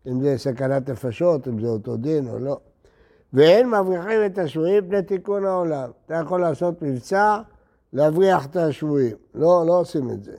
אם 0.08 0.22
זה 0.22 0.38
סכנת 0.38 0.90
נפשות, 0.90 1.48
אם 1.48 1.60
זה 1.60 1.68
אותו 1.68 1.98
דין 1.98 2.28
או 2.28 2.40
לא. 2.40 2.58
ואין 3.34 3.70
מבריחים 3.70 4.26
את 4.26 4.38
השבויים 4.38 4.88
פני 4.88 5.04
תיקון 5.04 5.46
העולם. 5.46 5.90
אתה 6.06 6.16
יכול 6.16 6.42
לעשות 6.42 6.82
מבצע, 6.82 7.42
להבריח 7.94 8.46
את 8.46 8.56
השבויים. 8.56 9.16
לא, 9.36 9.64
לא 9.68 9.80
עושים 9.80 10.10
את 10.10 10.24
זה. 10.24 10.36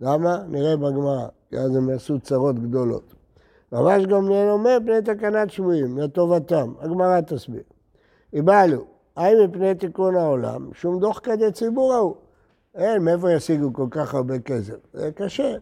למה? 0.00 0.42
נראה 0.48 0.76
בגמרא, 0.76 1.26
כי 1.50 1.58
אז 1.58 1.76
הם 1.76 1.90
יעשו 1.90 2.20
צרות 2.20 2.58
גדולות. 2.58 3.15
רבש 3.72 4.06
גמליאל 4.06 4.50
אומר 4.50 4.78
פני 4.84 5.02
תקנת 5.02 5.50
שבויים, 5.50 5.98
לטובתם. 5.98 6.72
הגמרא 6.80 7.20
תסביר. 7.20 7.62
איבלו, 8.32 8.84
האם 9.16 9.36
מפני 9.44 9.74
תיקון 9.74 10.16
העולם, 10.16 10.68
שום 10.72 11.00
דוח 11.00 11.20
כדי 11.22 11.52
ציבור 11.52 11.94
ההוא. 11.94 12.14
אין, 12.74 13.02
מאיפה 13.02 13.32
ישיגו 13.32 13.72
כל 13.72 13.86
כך 13.90 14.14
הרבה 14.14 14.38
כסף? 14.38 14.74
זה 14.92 15.10
קשה. 15.12 15.54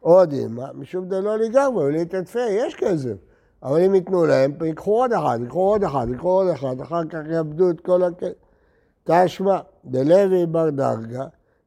עוד 0.00 0.32
אימה, 0.32 0.72
משום 0.74 1.08
דלא 1.08 1.36
לגמרי, 1.36 1.84
ולהתעטפי, 1.84 2.50
יש 2.50 2.74
כסף. 2.74 3.14
אבל 3.62 3.80
אם 3.80 3.94
ייתנו 3.94 4.26
להם, 4.26 4.52
ייקחו 4.64 5.00
עוד 5.00 5.12
אחד, 5.12 5.38
ייקחו 5.40 5.60
עוד 5.60 5.84
אחד, 5.84 6.06
ייקחו 6.10 6.28
עוד 6.28 6.48
אחד, 6.48 6.80
אחר 6.80 7.04
כך 7.04 7.20
יאבדו 7.30 7.70
את 7.70 7.80
כל 7.80 8.02
הכסף. 8.02 8.32
תשמע, 9.04 9.58
דלוי 9.84 10.46
בר 10.46 10.70
דרגה, 10.70 11.24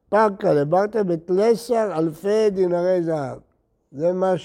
פרקה 0.08 0.52
לברטה 0.52 1.02
בתלסר 1.02 1.98
אלפי 1.98 2.50
דינרי 2.50 3.02
זהב. 3.02 3.38
זה 3.92 4.12
מה 4.12 4.38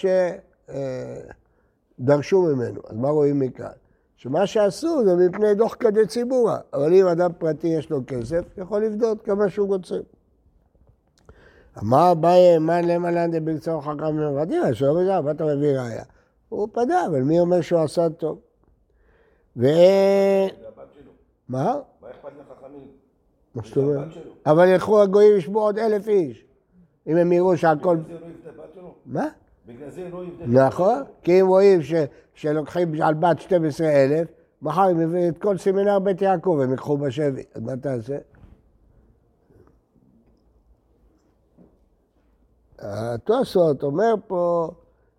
שדרשו 1.99 2.41
ממנו. 2.41 2.81
אז 2.87 2.95
מה 2.95 3.09
רואים 3.09 3.39
מכאן? 3.39 3.71
שמה 4.15 4.47
שעשו 4.47 5.05
זה 5.05 5.15
מפני 5.15 5.55
דוח 5.55 5.75
כדי 5.79 6.07
ציבורה. 6.07 6.59
אבל 6.73 6.93
אם 6.93 7.07
אדם 7.07 7.31
פרטי 7.37 7.67
יש 7.67 7.89
לו 7.89 7.99
כסף, 8.07 8.43
יכול 8.57 8.85
לבדות 8.85 9.21
כמה 9.21 9.49
שהוא 9.49 9.67
רוצה. 9.67 9.95
אמר 11.83 12.11
אביי, 12.11 12.57
מה 12.59 12.81
למה 12.81 13.11
לן 13.11 13.31
דבקצור 13.31 13.81
חכם 13.81 14.19
לבדיה, 14.19 14.73
שלא 14.73 14.93
בזה, 14.93 15.21
מה 15.21 15.31
אתה 15.31 15.45
מביא 15.45 15.79
ראיה? 15.79 16.03
הוא 16.49 16.67
פדה, 16.71 17.05
אבל 17.05 17.21
מי 17.21 17.39
אומר 17.39 17.61
שהוא 17.61 17.81
עשה 17.81 18.09
טוב? 18.09 18.39
ו... 19.57 19.65
מה? 21.49 21.75
מה 22.01 22.09
אכפת 22.11 22.29
לחכמים? 22.39 22.87
מה 23.55 23.61
זאת 23.65 23.73
זה 23.73 23.79
אומרת? 23.79 24.07
אבל 24.45 24.67
ילכו 24.67 25.01
הגויים 25.01 25.37
ישבו 25.37 25.61
עוד 25.61 25.79
אלף 25.79 26.07
איש. 26.07 26.45
אם 27.07 27.17
הם 27.17 27.31
יראו 27.31 27.57
שהכל... 27.57 27.97
לא? 28.75 28.93
מה? 29.05 29.27
בגלל 29.67 29.89
זה 29.89 30.09
לא 30.09 30.23
יפדה 30.23 30.67
נכון, 30.67 31.03
כי 31.21 31.41
אם 31.41 31.47
רואים 31.47 31.83
ש... 31.83 31.93
שלוקחים 32.33 33.01
על 33.01 33.13
בת 33.13 33.39
12 33.39 33.87
אלף, 33.87 34.27
מחר 34.61 34.81
הם 34.81 35.01
יביאו 35.01 35.29
את 35.29 35.37
כל 35.37 35.57
סמינר 35.57 35.99
בית 35.99 36.21
יעקב, 36.21 36.59
הם 36.63 36.71
ייקחו 36.71 36.97
בשבי. 36.97 37.43
אז 37.53 37.61
מה 37.61 37.77
תעשה? 37.77 38.17
התוספות 42.79 43.83
אומר 43.83 44.13
פה 44.27 44.71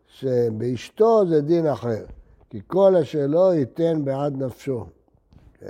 שבאשתו 0.07 1.26
זה 1.28 1.40
דין 1.40 1.67
אחר, 1.67 2.05
כי 2.50 2.61
כל 2.67 2.97
אשר 2.97 3.26
לא 3.28 3.55
ייתן 3.55 4.05
בעד 4.05 4.43
נפשו. 4.43 4.87
כן. 5.59 5.67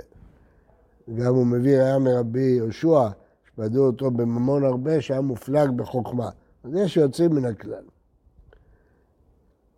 גם 1.15 1.35
הוא 1.35 1.45
מביא 1.45 1.77
ראיה 1.77 1.99
מרבי 1.99 2.55
יהושע, 2.57 3.09
שפדו 3.47 3.85
אותו 3.85 4.11
בממון 4.11 4.63
הרבה, 4.63 5.01
שהיה 5.01 5.21
מופלג 5.21 5.69
בחוכמה. 5.69 6.29
אז 6.63 6.71
יש 6.75 6.93
שיוצאים 6.93 7.35
מן 7.35 7.45
הכלל. 7.45 7.83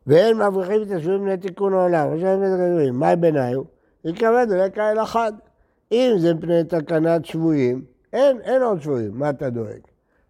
ואין 0.07 0.37
מבריחים 0.37 0.81
את 0.81 0.91
השבויים 0.91 1.21
בני 1.21 1.37
תיקון 1.37 1.73
העולם. 1.73 2.07
הם 2.07 2.41
מדברים, 2.41 2.99
מה 2.99 3.15
ביניו? 3.15 3.61
יכבד 4.05 4.47
אולי 4.51 4.71
כאל 4.71 5.03
אחד. 5.03 5.33
אם 5.91 6.15
זה 6.17 6.33
מפני 6.33 6.63
תקנת 6.63 7.25
שבויים, 7.25 7.81
אין, 8.13 8.41
אין 8.41 8.61
עוד 8.61 8.81
שבויים, 8.81 9.11
מה 9.13 9.29
אתה 9.29 9.49
דואג? 9.49 9.79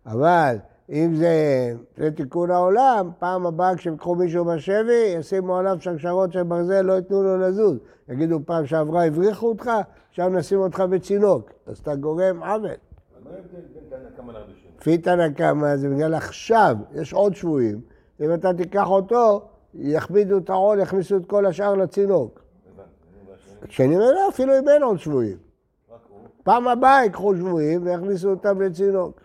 אבל 0.05 0.55
אם 0.89 1.15
זה 1.15 1.33
מפני 1.81 2.11
תיקון 2.11 2.51
העולם, 2.51 3.09
פעם 3.19 3.45
הבאה 3.45 3.75
כשיקחו 3.75 4.15
מישהו 4.15 4.45
בשבי, 4.45 5.13
ישימו 5.17 5.57
עליו 5.57 5.77
שרשרות 5.79 6.33
של 6.33 6.43
ברזל, 6.43 6.81
לא 6.81 6.93
ייתנו 6.93 7.23
לו 7.23 7.37
לזוז. 7.37 7.77
יגידו 8.09 8.39
פעם 8.45 8.65
שעברה 8.65 9.05
הבריחו 9.05 9.47
אותך, 9.47 9.71
עכשיו 10.09 10.29
נשים 10.29 10.59
אותך 10.59 10.79
בצינוק. 10.79 11.51
אז 11.65 11.77
אתה 11.77 11.95
גורם 11.95 12.43
עוול. 12.43 12.69
לפי 14.79 14.97
תנא 14.97 15.29
קמא 15.29 15.75
זה 15.75 15.89
בגלל 15.89 16.13
עכשיו, 16.13 16.75
יש 16.93 17.13
עוד 17.13 17.35
שבויים. 17.35 17.81
אם 18.21 18.33
אתה 18.33 18.53
תיקח 18.53 18.89
אותו, 18.89 19.50
יכבידו 19.73 20.37
את 20.37 20.49
העול, 20.49 20.79
יכניסו 20.79 21.17
את 21.17 21.25
כל 21.25 21.45
השאר 21.45 21.75
לצינוק. 21.75 22.39
הבנתי. 22.73 22.89
אני 23.13 23.31
והשני, 23.31 23.67
כשאני 23.67 23.95
אומר 23.95 24.11
לא, 24.11 24.29
אפילו 24.29 24.59
אם 24.59 24.69
אין 24.69 24.83
עוד 24.83 24.99
שבויים. 24.99 25.37
פעם 26.43 26.67
הבאה 26.67 27.03
ייקחו 27.03 27.35
שבויים 27.35 27.85
ויכניסו 27.85 28.29
אותם 28.29 28.61
לצינוק. 28.61 29.21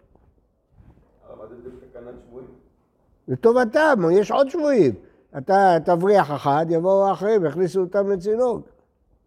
לטובתם, 3.29 4.03
יש 4.12 4.31
עוד 4.31 4.50
שבויים. 4.50 4.95
אתה 5.38 5.76
תבריח 5.85 6.33
אחד, 6.33 6.67
יבואו 6.69 7.09
האחרים, 7.09 7.45
יכניסו 7.45 7.81
אותם 7.81 8.11
לצינוק. 8.11 8.69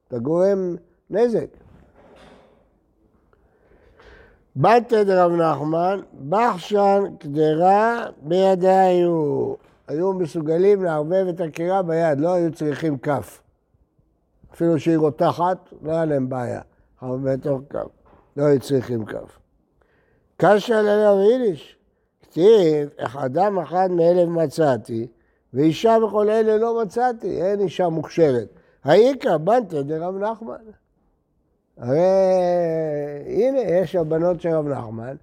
אתה 0.07 0.19
גורם 0.19 0.75
נזק. 1.09 1.47
בתא 4.55 5.03
דרב 5.03 5.31
נחמן, 5.31 5.99
בחשן 6.29 7.03
קדרה 7.19 8.05
בידיו. 8.21 9.53
היו 9.89 10.13
מסוגלים 10.13 10.83
לערבב 10.83 11.25
את 11.29 11.41
הקירה 11.41 11.81
ביד, 11.81 12.19
לא 12.19 12.33
היו 12.33 12.51
צריכים 12.51 12.97
כף. 12.97 13.41
אפילו 14.53 14.79
שהיא 14.79 14.97
רותחת, 14.97 15.57
לא 15.81 15.91
היה 15.91 16.05
להם 16.05 16.29
בעיה. 16.29 16.61
אבל 17.01 17.17
בתוך 17.17 17.61
כף. 17.69 17.87
לא 18.37 18.43
היו 18.43 18.59
צריכים 18.59 19.05
כף. 19.05 19.39
קשה 20.37 20.81
ללב 20.81 21.17
יידיש. 21.19 21.77
כתיב, 22.21 22.89
איך 22.97 23.17
אדם 23.17 23.59
אחד 23.59 23.91
מאלף 23.91 24.29
מצאתי, 24.29 25.07
ואישה 25.53 25.97
בכל 26.07 26.29
אלה 26.29 26.57
לא 26.57 26.81
מצאתי, 26.81 27.41
אין 27.41 27.59
אישה 27.59 27.89
מוכשרת. 27.89 28.47
האיכא 28.83 29.37
בנתא 29.37 29.81
דרב 29.81 30.17
נחמן. 30.17 30.55
הרי 31.77 31.99
הנה, 33.25 33.59
יש 33.59 33.95
הבנות 33.95 34.41
של 34.41 34.49
רב 34.49 34.67
נחמן, 34.67 35.15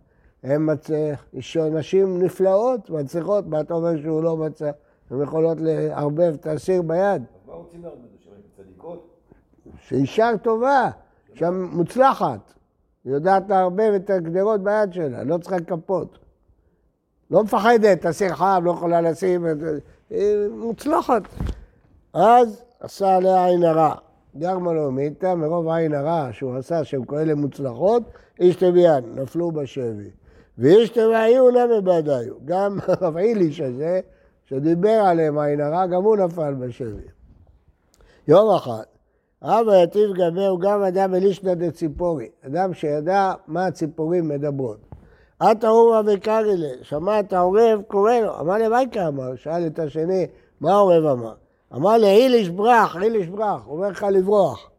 הן 0.43 0.73
מצ... 0.73 0.91
יש 1.33 1.57
נשים 1.57 2.23
נפלאות, 2.23 2.91
מצליחות, 2.91 3.47
מה 3.47 3.61
אתה 3.61 3.75
אומר 3.75 4.03
שהוא 4.03 4.23
לא 4.23 4.37
מצא? 4.37 4.71
הן 5.11 5.23
יכולות 5.23 5.59
לערבב 5.61 6.35
את 6.41 6.47
הסיר 6.47 6.83
ביד. 6.83 7.23
מה 7.47 7.53
רוצים? 7.53 7.83
שהן 8.19 8.33
צדיקות? 8.57 9.17
שאישה 9.81 10.31
טובה, 10.43 10.91
אישה 11.33 11.51
מוצלחת, 11.51 12.53
היא 13.05 13.13
יודעת 13.13 13.49
לערבב 13.49 13.93
את 13.97 14.11
הגדרות 14.11 14.63
ביד 14.63 14.93
שלה, 14.93 15.25
לא 15.25 15.39
צריכה 15.39 15.61
כפות. 15.61 16.19
לא 17.31 17.45
מפחדת, 17.45 18.05
הסיר 18.05 18.35
חם, 18.35 18.61
לא 18.65 18.71
יכולה 18.71 19.01
לשים, 19.01 19.47
את 19.47 19.59
זה, 19.61 19.79
היא 20.11 20.49
מוצלחת. 20.51 21.23
אז 22.13 22.65
עשה 22.81 23.17
עליה 23.17 23.47
עין 23.47 23.65
הרע. 23.65 23.95
גרמה 24.39 24.73
לו 24.73 24.93
מיתה, 24.93 25.35
מרוב 25.35 25.69
עין 25.69 25.95
הרע 25.95 26.29
שהוא 26.33 26.57
עשה 26.57 26.85
שהן 26.85 27.05
כאלה 27.05 27.35
מוצלחות, 27.35 28.03
איש 28.41 28.57
תביען, 28.57 29.05
נפלו 29.15 29.51
בשבי. 29.51 30.11
ואיש 30.59 30.89
תביעיו 30.89 31.51
למה 31.51 31.81
בעדיו. 31.81 32.35
גם 32.45 32.79
הרב 32.87 33.17
עיליש 33.17 33.61
הזה, 33.61 34.01
שדיבר 34.45 34.89
עליהם 35.05 35.39
עין 35.39 35.61
הרע, 35.61 35.87
גם 35.87 36.03
הוא 36.03 36.17
נפל 36.17 36.55
בשבי. 36.55 37.09
יום 38.29 38.55
אחד, 38.57 38.83
רבא 39.43 39.83
יתיב 39.83 40.13
גבהו 40.13 40.59
גם 40.59 40.83
אדם 40.83 41.15
אלישנא 41.15 41.55
דציפורי, 41.55 42.29
אדם 42.47 42.75
שידע 42.75 43.33
מה 43.47 43.67
הציפורים 43.67 44.29
מדברות. 44.29 44.79
עטה 45.39 45.69
אורא 45.69 46.03
וקרא 46.07 46.41
לה, 46.41 46.69
שמע 46.83 47.21
את 47.21 47.33
העורב 47.33 47.83
קורא 47.89 48.13
לו, 48.13 48.41
אמר 48.41 48.55
לי, 48.55 48.69
מה 48.69 48.83
יקרה 48.83 49.09
אמר? 49.09 49.37
שאל 49.37 49.67
את 49.67 49.79
השני, 49.79 50.27
מה 50.61 50.73
העורב 50.73 51.07
אמר? 51.07 51.35
אמר 51.75 51.97
לי, 51.97 52.07
איליש 52.07 52.49
ברח, 52.49 52.97
איליש 53.03 53.29
ברח, 53.29 53.67
אומר 53.67 53.89
לך 53.89 54.07
לברוח. 54.11 54.71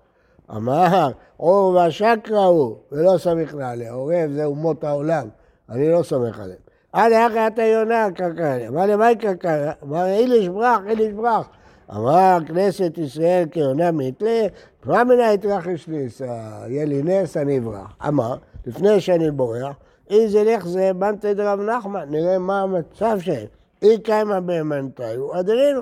אמר, 0.52 1.10
עור 1.38 1.74
והשקרא 1.74 2.46
הוא, 2.46 2.76
ולא 2.92 3.18
סמיך 3.18 3.56
נעליה, 3.56 3.94
עורב 3.94 4.32
זה 4.32 4.46
אומות 4.46 4.84
העולם, 4.84 5.28
אני 5.70 5.92
לא 5.92 6.04
סומך 6.04 6.40
עליהם. 6.40 6.60
אחי 6.92 7.48
אתה 7.48 7.64
יונה 7.64 8.08
קרקע, 8.16 8.68
אמר 8.68 8.86
לי, 8.86 8.96
מה 8.96 9.16
קרקע? 9.20 9.72
אמר, 9.84 10.06
איליש 10.06 10.50
ברח, 10.50 10.80
איליש 10.88 11.14
ברח. 11.14 11.50
אמר 11.92 12.38
כנסת 12.48 12.98
ישראל 12.98 13.46
כיונה 13.52 13.92
מתלה, 13.92 14.48
מה 14.86 15.04
מנה 15.04 15.34
יתרחש 15.34 15.88
ניסה, 15.88 16.26
יהיה 16.68 16.86
לי 16.86 17.04
נס, 17.04 17.38
אני 17.38 17.60
אברח. 17.60 17.96
אמר, 18.08 18.36
לפני 18.66 19.02
שאני 19.02 19.32
בורח, 19.32 19.76
אי 20.10 20.28
זה 20.28 20.44
לך 20.44 20.68
זה 20.68 20.92
בנתי 20.94 21.34
דרב 21.34 21.60
נחמן, 21.60 22.06
נראה 22.10 22.40
מה 22.40 22.62
המצב 22.62 23.18
שלהם. 23.20 23.46
אי 23.82 24.00
קיימה 24.00 24.40
בהמנתיו, 24.40 25.40
אדרינו. 25.40 25.82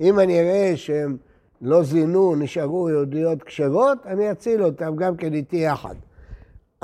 אם 0.00 0.20
אני 0.20 0.40
אראה 0.40 0.72
שהם 0.76 1.16
לא 1.60 1.82
זינו, 1.82 2.34
נשארו 2.36 2.90
יהודיות 2.90 3.42
כשרות, 3.42 3.98
אני 4.06 4.30
אציל 4.30 4.64
אותם 4.64 4.96
גם 4.96 5.16
כן 5.16 5.34
איתי 5.34 5.56
יחד. 5.56 5.94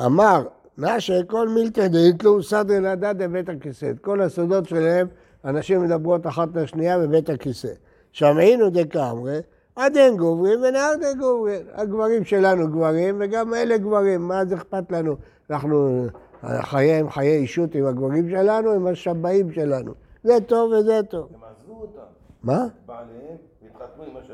אמר, 0.06 0.46
מה 0.76 1.00
שכל 1.00 1.48
מילתא 1.48 1.88
דאיתלו 1.88 2.42
סדרי 2.42 2.80
לדד 2.80 3.14
בבית 3.18 3.48
הכיסא. 3.48 3.90
את 3.90 3.98
כל 3.98 4.20
הסודות 4.20 4.68
שלהם, 4.68 5.06
אנשים 5.44 5.82
מדברות 5.82 6.26
אחת 6.26 6.48
לשנייה 6.54 6.98
בבית 6.98 7.30
הכיסא. 7.30 7.72
שמעינו 8.12 8.70
דקאמרי, 8.70 9.40
עד 9.76 9.96
אין 9.96 10.16
גוברין 10.16 10.64
ונהר 10.64 10.96
דה 11.00 11.14
גוברין. 11.18 11.62
הגברים 11.72 12.24
שלנו 12.24 12.68
גברים 12.70 13.16
וגם 13.20 13.54
אלה 13.54 13.78
גברים, 13.78 14.28
מה 14.28 14.44
זה 14.44 14.54
אכפת 14.54 14.92
לנו? 14.92 15.16
אנחנו 15.50 16.06
חיים 16.44 17.10
חיי 17.10 17.36
אישות 17.36 17.74
עם 17.74 17.86
הגברים 17.86 18.30
שלנו, 18.30 18.70
עם 18.70 18.86
השבעים 18.86 19.52
שלנו. 19.52 19.92
זה 20.24 20.40
טוב 20.46 20.72
וזה 20.72 21.00
טוב. 21.08 21.28
הם 21.34 21.40
עזבו 21.56 21.80
אותם, 21.80 22.00
מה? 22.42 22.66
בעליהם. 22.86 23.36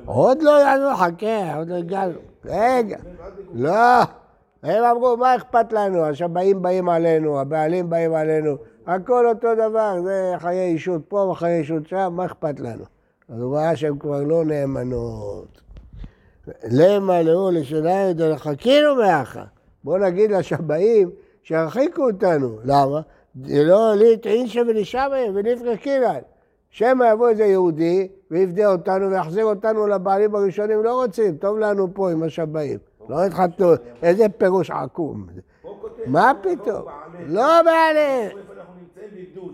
עוד 0.05 0.43
לא 0.43 0.95
חכה, 0.97 1.57
עוד 1.57 1.69
לא 1.69 1.75
הגענו. 1.75 2.19
רגע, 2.45 2.97
לא. 3.55 4.03
הם 4.63 4.85
אמרו, 4.85 5.17
מה 5.17 5.37
אכפת 5.37 5.73
לנו? 5.73 6.05
השבעים 6.05 6.63
באים 6.63 6.89
עלינו, 6.89 7.41
הבעלים 7.41 7.91
באים 7.91 8.15
עלינו, 8.15 8.57
הכל 8.87 9.27
אותו 9.27 9.49
דבר, 9.55 10.01
זה 10.05 10.35
חיי 10.39 10.61
אישות 10.61 11.03
פה 11.09 11.17
וחיי 11.17 11.59
אישות 11.59 11.87
שם, 11.87 12.13
מה 12.17 12.27
אכפת 12.27 12.61
לנו? 12.61 12.85
אז 13.29 13.41
הוא 13.41 13.57
ראה 13.57 13.77
שהן 13.77 13.99
כבר 13.99 14.23
לא 14.23 14.45
נאמנות. 14.45 15.61
למה 16.65 17.23
לאו 17.23 17.51
לשניים 17.51 18.13
דלחכינו 18.13 18.95
מאחה. 18.95 19.45
בואו 19.85 19.99
נגיד 19.99 20.31
לשבעים 20.31 21.11
שירחיקו 21.43 22.07
אותנו. 22.07 22.59
למה? 22.65 23.01
לא 23.49 23.95
ולשמיים 24.67 25.33
ונפקא 25.35 25.77
קירן. 25.77 26.21
שמא 26.71 27.05
יבוא 27.13 27.29
איזה 27.29 27.45
יהודי 27.45 28.09
ויפדה 28.31 28.73
אותנו 28.73 29.11
ויחזיר 29.11 29.45
אותנו 29.45 29.87
לבעלים 29.87 30.35
הראשונים, 30.35 30.85
לא 30.85 31.03
רוצים, 31.03 31.37
טוב 31.37 31.59
לנו 31.59 31.95
פה 31.95 32.11
עם 32.11 32.23
השבעים. 32.23 32.79
לא 33.09 33.25
התחתנו, 33.25 33.73
איזה 34.03 34.29
פירוש 34.29 34.71
עקום. 34.71 35.27
מה 36.07 36.33
פתאום? 36.43 36.85
לא 37.27 37.63
בעליהם. 37.63 38.37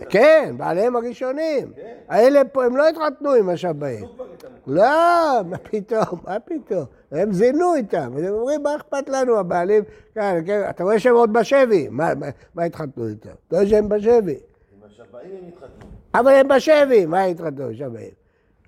כן, 0.08 0.54
בעליהם 0.56 0.96
הראשונים. 0.96 1.72
האלה 2.08 2.44
פה, 2.52 2.64
הם 2.64 2.76
לא 2.76 2.88
התחתנו 2.88 3.32
עם 3.32 3.50
איתם. 3.50 4.48
לא, 4.66 5.40
מה 5.44 5.58
פתאום, 5.58 6.20
מה 6.26 6.40
פתאום? 6.40 6.84
הם 7.12 7.32
זינו 7.32 7.74
איתם, 7.74 8.12
הם 8.18 8.34
אומרים, 8.34 8.62
מה 8.62 8.76
אכפת 8.76 9.08
לנו, 9.08 9.38
הבעלים, 9.38 9.84
כן, 10.14 10.42
כן, 10.46 10.62
אתה 10.70 10.84
רואה 10.84 10.98
שהם 10.98 11.14
עוד 11.14 11.32
בשבי, 11.32 11.88
מה, 11.90 12.12
התחתנו 12.66 13.08
איתם? 13.08 13.30
אתה 13.48 13.56
רואה 13.56 13.68
שהם 13.68 13.88
בשבי, 13.88 14.32
עם 14.32 14.80
השבעים 14.86 15.30
הם 15.42 15.48
התחתנו. 15.48 15.88
אבל 16.14 16.32
הם 16.32 16.48
בשבי, 16.48 17.06
מה 17.06 17.22
התחתנו 17.24 17.74
שבעים? 17.74 18.10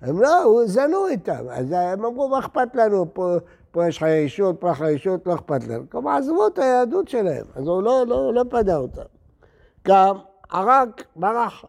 הם 0.01 0.21
לא, 0.21 0.61
זנו 0.65 1.07
איתם, 1.07 1.45
אז 1.49 1.71
הם 1.71 2.05
אמרו, 2.05 2.29
מה 2.29 2.39
אכפת 2.39 2.75
לנו, 2.75 3.13
פה, 3.13 3.35
פה 3.71 3.87
יש 3.87 3.99
חיי 3.99 4.23
אישות, 4.23 4.55
פה 4.59 4.73
חיי 4.73 4.93
אישות, 4.93 5.27
לא 5.27 5.33
אכפת 5.35 5.67
להם. 5.67 5.85
כלומר, 5.91 6.11
עזבו 6.11 6.47
את 6.47 6.59
היהדות 6.59 7.07
שלהם, 7.07 7.45
אז 7.55 7.67
הוא 7.67 7.83
לא, 7.83 8.07
לא, 8.07 8.33
לא 8.33 8.43
פדה 8.49 8.77
אותם. 8.77 9.01
גם 9.87 10.17
ערק 10.49 11.03
ברח. 11.15 11.65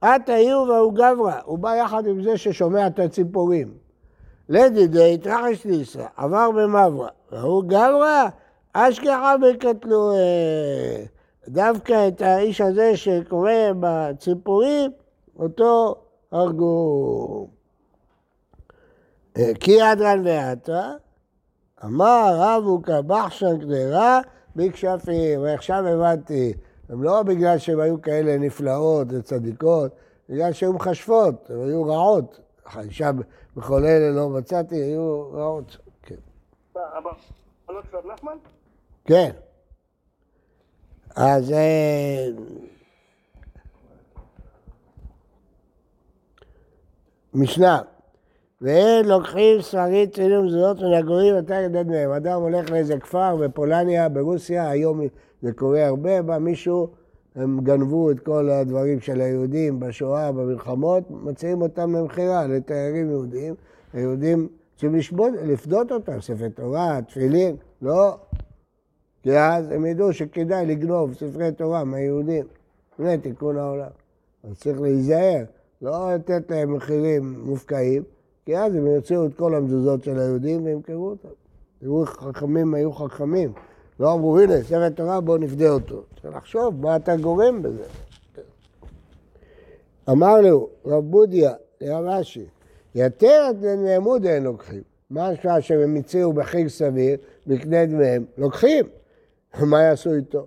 עתה 0.00 0.36
איוב 0.36 0.70
ההוא 0.70 0.94
גברא, 0.94 1.32
הוא 1.44 1.58
בא 1.58 1.76
יחד 1.76 2.06
עם 2.06 2.22
זה 2.22 2.36
ששומע 2.36 2.86
את 2.86 2.98
הציפורים. 2.98 3.68
לדידי 4.48 5.14
התרחש 5.14 5.64
לישראל, 5.64 6.06
עבר 6.16 6.50
במברא, 6.50 7.08
והוא 7.32 7.64
גברא, 7.64 8.28
אשכחה 8.72 9.34
וקטלו 9.42 10.12
אה, 10.12 11.04
דווקא 11.48 12.08
את 12.08 12.22
האיש 12.22 12.60
הזה 12.60 12.96
שקורא 12.96 13.52
בציפורים, 13.80 14.90
אותו 15.38 15.94
הרגו. 16.32 17.48
אה, 19.38 19.52
כי 19.60 19.92
אדרן 19.92 20.22
ועתה, 20.24 20.92
אמר 21.84 22.36
רבו 22.38 22.82
כבחשן 22.82 23.60
קדרה 23.60 24.20
בכשפים, 24.56 25.42
ועכשיו 25.42 25.86
הבנתי, 25.86 26.52
הם 26.88 27.02
לא 27.02 27.22
בגלל 27.22 27.58
שהם 27.58 27.80
היו 27.80 28.02
כאלה 28.02 28.38
נפלאות 28.38 29.06
וצדיקות, 29.10 29.92
בגלל 30.28 30.52
שהיו 30.52 30.72
מכשפות, 30.72 31.50
הם 31.50 31.60
היו 31.60 31.84
רעות. 31.84 32.40
האישה 32.66 33.10
בכל 33.56 33.84
אלה 33.84 34.10
לא 34.10 34.28
מצאתי, 34.28 34.74
היו 34.74 35.30
רעות. 35.32 35.76
כן. 36.02 36.14
כן. 39.04 39.30
אז 41.16 41.52
אה, 41.52 42.26
משנה, 47.34 47.80
ואין 48.60 49.08
לוקחים 49.08 49.60
שרית 49.60 50.14
צילום 50.14 50.48
זונות 50.48 50.80
מן 50.80 50.92
הגויים 50.92 51.34
ואתה 51.34 51.54
ידד 51.54 51.86
מהם. 51.86 52.10
אדם 52.10 52.40
הולך 52.40 52.70
לאיזה 52.70 52.98
כפר 52.98 53.36
בפולניה, 53.36 54.08
ברוסיה, 54.08 54.70
היום 54.70 55.00
זה 55.42 55.52
קורה 55.52 55.86
הרבה, 55.86 56.22
בא 56.22 56.38
מישהו, 56.38 56.88
הם 57.34 57.60
גנבו 57.62 58.10
את 58.10 58.20
כל 58.20 58.50
הדברים 58.50 59.00
של 59.00 59.20
היהודים 59.20 59.80
בשואה, 59.80 60.32
במלחמות, 60.32 61.10
מציעים 61.10 61.62
אותם 61.62 61.96
למכירה 61.96 62.46
לתיירים 62.46 63.10
יהודים. 63.10 63.54
היהודים 63.92 64.48
צריכים 64.72 64.94
לשבות, 64.94 65.32
לפדות 65.44 65.92
אותם, 65.92 66.20
ספר 66.20 66.48
תורה, 66.48 66.98
תפילין, 67.08 67.56
לא. 67.82 68.16
כי 69.22 69.38
אז 69.38 69.70
הם 69.70 69.86
ידעו 69.86 70.12
שכדאי 70.12 70.66
לגנוב 70.66 71.14
ספרי 71.14 71.52
תורה 71.52 71.84
מהיהודים. 71.84 72.44
זה 72.98 73.16
תיקון 73.22 73.58
העולם. 73.58 73.90
אז 74.44 74.58
צריך 74.58 74.80
להיזהר, 74.80 75.44
לא 75.82 76.14
לתת 76.14 76.50
להם 76.50 76.74
מחירים 76.74 77.40
מופקעים, 77.44 78.02
כי 78.46 78.58
אז 78.58 78.74
הם 78.74 78.86
יוציאו 78.86 79.26
את 79.26 79.34
כל 79.34 79.54
המזוזות 79.54 80.04
של 80.04 80.18
היהודים 80.18 80.64
וימכרו 80.64 81.08
אותם. 81.08 81.28
תראו 81.80 82.06
חכמים 82.06 82.74
היו 82.74 82.92
חכמים. 82.92 83.52
לא 84.00 84.12
אמרו, 84.12 84.38
הנה, 84.38 84.62
ספר 84.62 84.88
תורה, 84.88 85.20
בואו 85.20 85.38
נפדה 85.38 85.70
אותו. 85.70 86.02
צריך 86.22 86.36
לחשוב 86.36 86.80
מה 86.80 86.96
אתה 86.96 87.16
גורם 87.16 87.62
בזה. 87.62 87.84
אמר 90.10 90.40
לו, 90.40 90.68
רב 90.86 91.04
בודיה, 91.04 91.52
לרב 91.80 92.04
אשי, 92.04 92.46
יתר 92.94 93.50
את 93.50 93.56
נעמוד 93.62 94.26
אין 94.26 94.42
לוקחים. 94.42 94.82
מה 95.10 95.28
השעה 95.28 95.60
שהם 95.60 95.96
הציעו 95.96 96.32
בחig 96.32 96.68
סביר, 96.68 97.16
בקנה 97.46 97.86
דמיהם? 97.86 98.24
לוקחים. 98.38 98.84
מה 99.60 99.82
יעשו 99.82 100.14
איתו? 100.14 100.46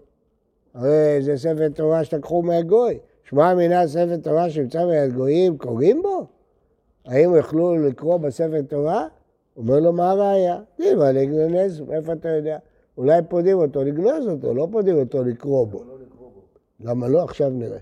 הרי 0.74 1.22
זה 1.22 1.38
ספר 1.38 1.70
תורה 1.70 2.04
שלקחו 2.04 2.42
מהגוי. 2.42 3.00
שמע 3.24 3.54
מינה 3.54 3.88
ספר 3.88 4.18
תורה 4.24 4.50
שנמצא 4.50 4.86
ביד 4.86 5.14
גויים, 5.14 5.58
קוראים 5.58 6.02
בו? 6.02 6.39
האם 7.10 7.36
יוכלו 7.36 7.78
לקרוא 7.78 8.18
בספר 8.18 8.62
תורה? 8.62 9.08
אומר 9.58 9.80
לו, 9.80 9.94
מה 9.94 10.12
הראיה? 10.12 10.60
דימה 10.78 11.12
לגנוז, 11.12 11.82
מאיפה 11.82 12.14
אתה 12.14 12.30
יודע? 12.30 12.58
אולי 12.98 13.22
פודים 13.30 13.58
אותו 13.58 13.84
לגנוז 13.84 14.28
אותו, 14.28 14.54
לא 14.54 14.68
פודים 14.72 15.00
אותו 15.00 15.24
לקרוא 15.24 15.68
בו. 15.68 15.84
למה 16.80 17.08
לא? 17.08 17.24
עכשיו 17.24 17.50
נראה. 17.50 17.78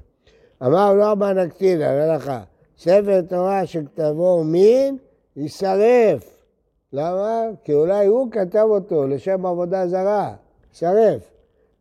אמר 0.63 0.93
לא 0.93 1.11
אבא 1.11 1.33
נקטין, 1.33 1.81
אני 1.81 2.15
לך, 2.15 2.31
ספר 2.77 3.21
תורה 3.21 3.65
שכתבו 3.65 4.43
מין, 4.43 4.97
יישרף. 5.35 6.43
למה? 6.93 7.41
כי 7.63 7.73
אולי 7.73 8.05
הוא 8.05 8.31
כתב 8.31 8.67
אותו 8.69 9.07
לשם 9.07 9.45
עבודה 9.45 9.87
זרה, 9.87 10.35
יישרף. 10.69 11.31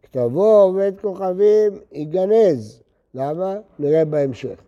כתבו 0.02 0.46
עובד 0.46 0.92
כוכבים, 1.00 1.72
ייגנז. 1.92 2.82
למה? 3.14 3.56
נראה 3.78 4.04
בהמשך. 4.04 4.65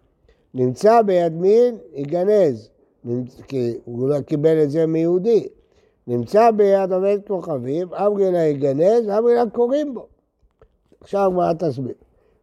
נמצא 0.54 1.02
ביד 1.02 1.32
מין, 1.32 1.78
ייגנז. 1.94 2.70
כי 3.48 3.74
הוא 3.84 4.08
לא 4.08 4.20
קיבל 4.20 4.62
את 4.62 4.70
זה 4.70 4.86
מיהודי. 4.86 5.48
נמצא 6.06 6.50
ביד 6.50 6.92
עובד 6.92 7.18
כוכבים, 7.26 7.94
אמרילה 7.94 8.38
ייגנז, 8.38 9.08
אמרילה 9.18 9.42
קוראים 9.52 9.94
בו. 9.94 10.06
עכשיו 11.00 11.26
הגמרא 11.26 11.52
תסביר. 11.52 11.94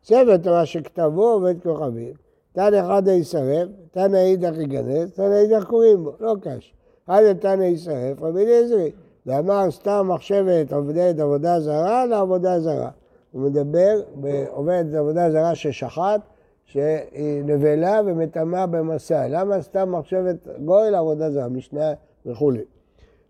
ספר 0.04 0.38
תורה 0.38 0.66
שכתבו 0.66 1.24
עובד 1.24 1.56
כוכבים, 1.64 2.14
תנא 2.54 2.80
אחד 2.80 3.08
ישרף, 3.08 3.68
תנא 3.92 4.18
אידך 4.18 4.58
ייגנז, 4.58 5.12
תנא 5.12 5.36
אידך 5.36 5.66
קוראים 5.66 6.04
בו, 6.04 6.12
לא 6.20 6.36
קש. 6.42 6.74
אחד 7.06 7.34
תנא 7.34 7.64
ישרף, 7.64 8.22
רבי 8.22 8.44
אליעזרי. 8.44 8.92
ואמר 9.26 9.72
סתם 9.72 10.08
מחשבת 10.14 10.74
עובדת 10.74 11.20
עבודה 11.20 11.60
זרה 11.60 12.06
לעבודה 12.06 12.60
זרה. 12.60 12.90
הוא 13.32 13.42
מדבר 13.42 14.02
בעובדת 14.16 14.94
עבודה 14.94 15.32
זרה 15.32 15.56
ששחט, 15.56 16.22
שהיא 16.66 17.44
נבלה 17.44 18.02
ומטמאה 18.06 18.66
במסע. 18.66 19.28
למה 19.28 19.62
סתם 19.62 19.92
מחשבת 19.92 20.48
גוי 20.66 20.92
לעבודה 20.92 21.32
זרה? 21.32 21.48
משנה 21.48 21.94
וכולי. 22.26 22.64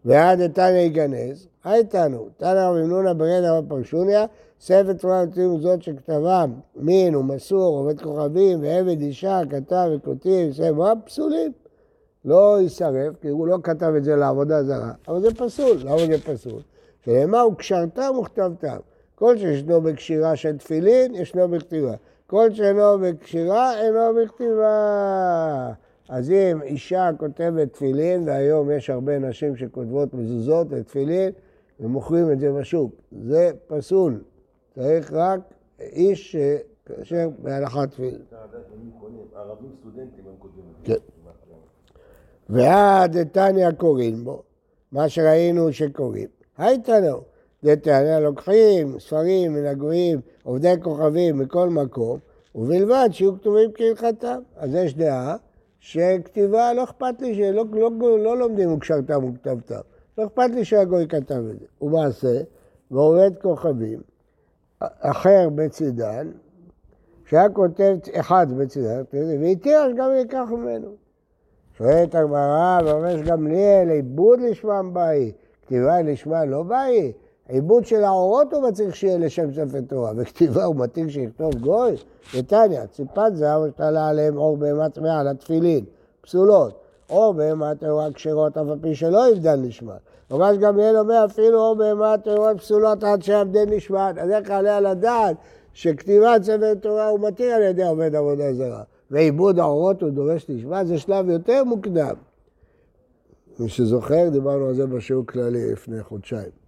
ועד 0.06 0.41
איתנא 0.41 0.76
ייגנז, 0.76 1.48
הייתנו, 1.63 2.28
תנא 2.38 2.69
רבי 2.69 2.88
נונה 2.88 3.13
ברד 3.13 3.43
הרב 3.43 3.69
פרשוניה, 3.69 4.26
ספר 4.62 4.93
תורה 4.93 5.24
ותיאום 5.30 5.62
זאת 5.62 5.84
שכתבם 5.84 6.54
מין 6.76 7.15
ומסור, 7.15 7.78
עובד 7.78 8.02
כוכבים 8.02 8.62
ועבד 8.62 9.02
אישה, 9.02 9.41
כתב 9.50 9.89
וכותב, 9.95 10.50
ספר 10.52 10.93
פסולים. 11.06 11.52
לא 12.26 12.58
יישרף, 12.62 13.15
כי 13.21 13.28
הוא 13.28 13.48
לא 13.48 13.58
כתב 13.63 13.93
את 13.98 14.04
זה 14.04 14.15
לעבודה 14.15 14.63
זרה, 14.63 14.91
אבל 15.08 15.21
זה 15.21 15.34
פסול. 15.34 15.78
למה 15.80 15.98
זה 15.98 16.17
פסול? 16.26 16.62
שנאמר, 17.06 17.48
וקשרתם 17.52 18.17
וכתבתם. 18.21 18.78
כל 19.15 19.38
שישנו 19.38 19.82
בקשירה 19.82 20.36
של 20.36 20.58
תפילין, 20.58 21.15
ישנו 21.15 21.48
בכתיבה. 21.48 21.93
כל 22.27 22.53
שאינו 22.53 22.99
בקשירה, 22.99 23.81
אינו 23.81 23.99
בכתיבה. 24.15 25.71
אז 26.09 26.31
אם 26.31 26.61
אישה 26.61 27.09
כותבת 27.17 27.73
תפילין, 27.73 28.27
והיום 28.27 28.71
יש 28.71 28.89
הרבה 28.89 29.19
נשים 29.19 29.55
שכותבות 29.55 30.13
מזוזות 30.13 30.71
לתפילין, 30.71 31.31
ומוכרים 31.79 32.31
את 32.31 32.39
זה 32.39 32.51
בשוק, 32.51 32.91
זה 33.11 33.51
פסול. 33.67 34.23
צריך 34.75 35.13
רק 35.13 35.39
איש 35.79 36.35
שכאשר 36.38 37.29
בהלכת 37.39 37.91
תפילין. 37.91 38.21
ערבים 39.35 39.69
סטודנטים 39.79 40.23
הם 40.27 40.35
כותבים 40.39 40.63
את 40.81 40.88
כן. 40.88 40.93
זה. 40.93 40.99
ועד 42.49 43.17
דתניא 43.17 43.71
קוראים 43.71 44.23
בו, 44.23 44.43
מה 44.91 45.09
שראינו 45.09 45.73
שקוראים. 45.73 46.27
הייתנו, 46.57 47.21
דתניא 47.65 48.19
לוקחים 48.19 48.99
ספרים 48.99 49.54
מן 49.54 49.65
הגויים, 49.65 50.19
עובדי 50.43 50.73
כוכבים 50.82 51.38
מכל 51.38 51.69
מקום, 51.69 52.19
ובלבד 52.56 53.10
שיהיו 53.12 53.39
כתובים 53.39 53.71
כהלכתם. 53.75 54.39
אז 54.58 54.75
יש 54.75 54.95
דעה 54.95 55.36
שכתיבה, 55.80 56.73
לא 56.73 56.84
אכפת 56.84 57.21
לי, 57.21 57.36
שלא 57.36 57.65
לא, 57.73 57.91
לא, 57.99 58.19
לא 58.19 58.38
לומדים 58.38 58.73
וקשרתם 58.73 59.25
וכתבתם. 59.25 59.80
לא 60.17 60.25
אכפת 60.25 60.49
לי 60.54 60.65
שהגוי 60.65 61.08
כתב 61.08 61.43
את 61.51 61.60
זה. 61.60 61.65
ומעשה, 61.82 62.41
ועובד 62.91 63.32
כוכבים, 63.41 63.99
אחר 64.99 65.49
בצידן, 65.56 66.32
שהיה 67.25 67.49
כותב 67.49 67.95
אחד 68.13 68.47
בצידן, 68.58 69.04
והתיר 69.13 69.91
גם 69.97 70.12
ייקח 70.15 70.45
ממנו. 70.51 70.89
שואלת 71.78 72.15
הגמרא, 72.15 72.80
ואומר 72.86 73.21
גמליאל, 73.21 73.89
עיבוד 73.89 74.39
לשמם 74.41 74.89
באי, 74.93 75.32
כתיבה 75.62 76.01
לשמה 76.01 76.45
לא 76.45 76.63
באי, 76.63 77.12
עיבוד 77.49 77.86
של 77.86 78.03
האורות 78.03 78.53
הוא 78.53 78.63
מצריך 78.63 78.95
שיהיה 78.95 79.17
לשם 79.17 79.53
ספר 79.53 79.81
תורה, 79.88 80.12
וכתיבה 80.17 80.63
הוא 80.63 80.75
מתאים 80.75 81.10
שיכתוב 81.10 81.55
גוי? 81.55 81.95
נתניה, 82.38 82.88
ציפת 82.88 83.31
זהב 83.34 83.62
ושתלה 83.62 84.10
עליהם 84.10 84.38
אור 84.38 84.58
בהמה 84.58 84.89
טמאה 84.89 85.19
על 85.19 85.27
התפילין, 85.27 85.86
פסולות. 86.21 86.73
אור 87.10 87.34
בהמה 87.34 87.75
טהורה 87.75 88.12
כשרות, 88.13 88.58
אף 88.58 88.67
על 88.67 88.79
פי 88.81 88.95
שלא 88.95 89.31
יבדל 89.31 89.55
נשמת. 89.55 89.99
ממש 90.31 90.58
גמליאל 90.58 90.97
אומר, 90.97 91.25
אפילו 91.25 91.60
אור 91.60 91.75
בהמה 91.75 92.15
טהורות 92.17 92.58
פסולות 92.58 93.03
עד 93.03 93.23
שיבדל 93.23 93.65
נשמת. 93.65 94.17
אז 94.17 94.29
איך 94.29 94.49
עליה 94.49 94.79
לדעת 94.79 95.36
שכתיבת 95.73 96.43
ספר 96.43 96.73
תורה 96.81 97.08
הוא 97.08 97.19
מתיר 97.19 97.53
על 97.53 97.62
ידי 97.62 97.84
עובד 97.84 98.15
עבודה 98.15 98.53
זרה. 98.53 98.84
ועיבוד 99.12 99.60
האורות 99.60 100.01
הוא 100.01 100.10
דורש 100.10 100.49
נשמת, 100.49 100.88
זה 100.88 100.97
שלב 100.97 101.29
יותר 101.29 101.63
מוקדם. 101.63 102.15
מי 103.60 103.69
שזוכר, 103.69 104.29
דיברנו 104.29 104.67
על 104.67 104.73
זה 104.73 104.88
בשיעור 104.88 105.25
כללי 105.25 105.71
לפני 105.71 106.03
חודשיים. 106.03 106.64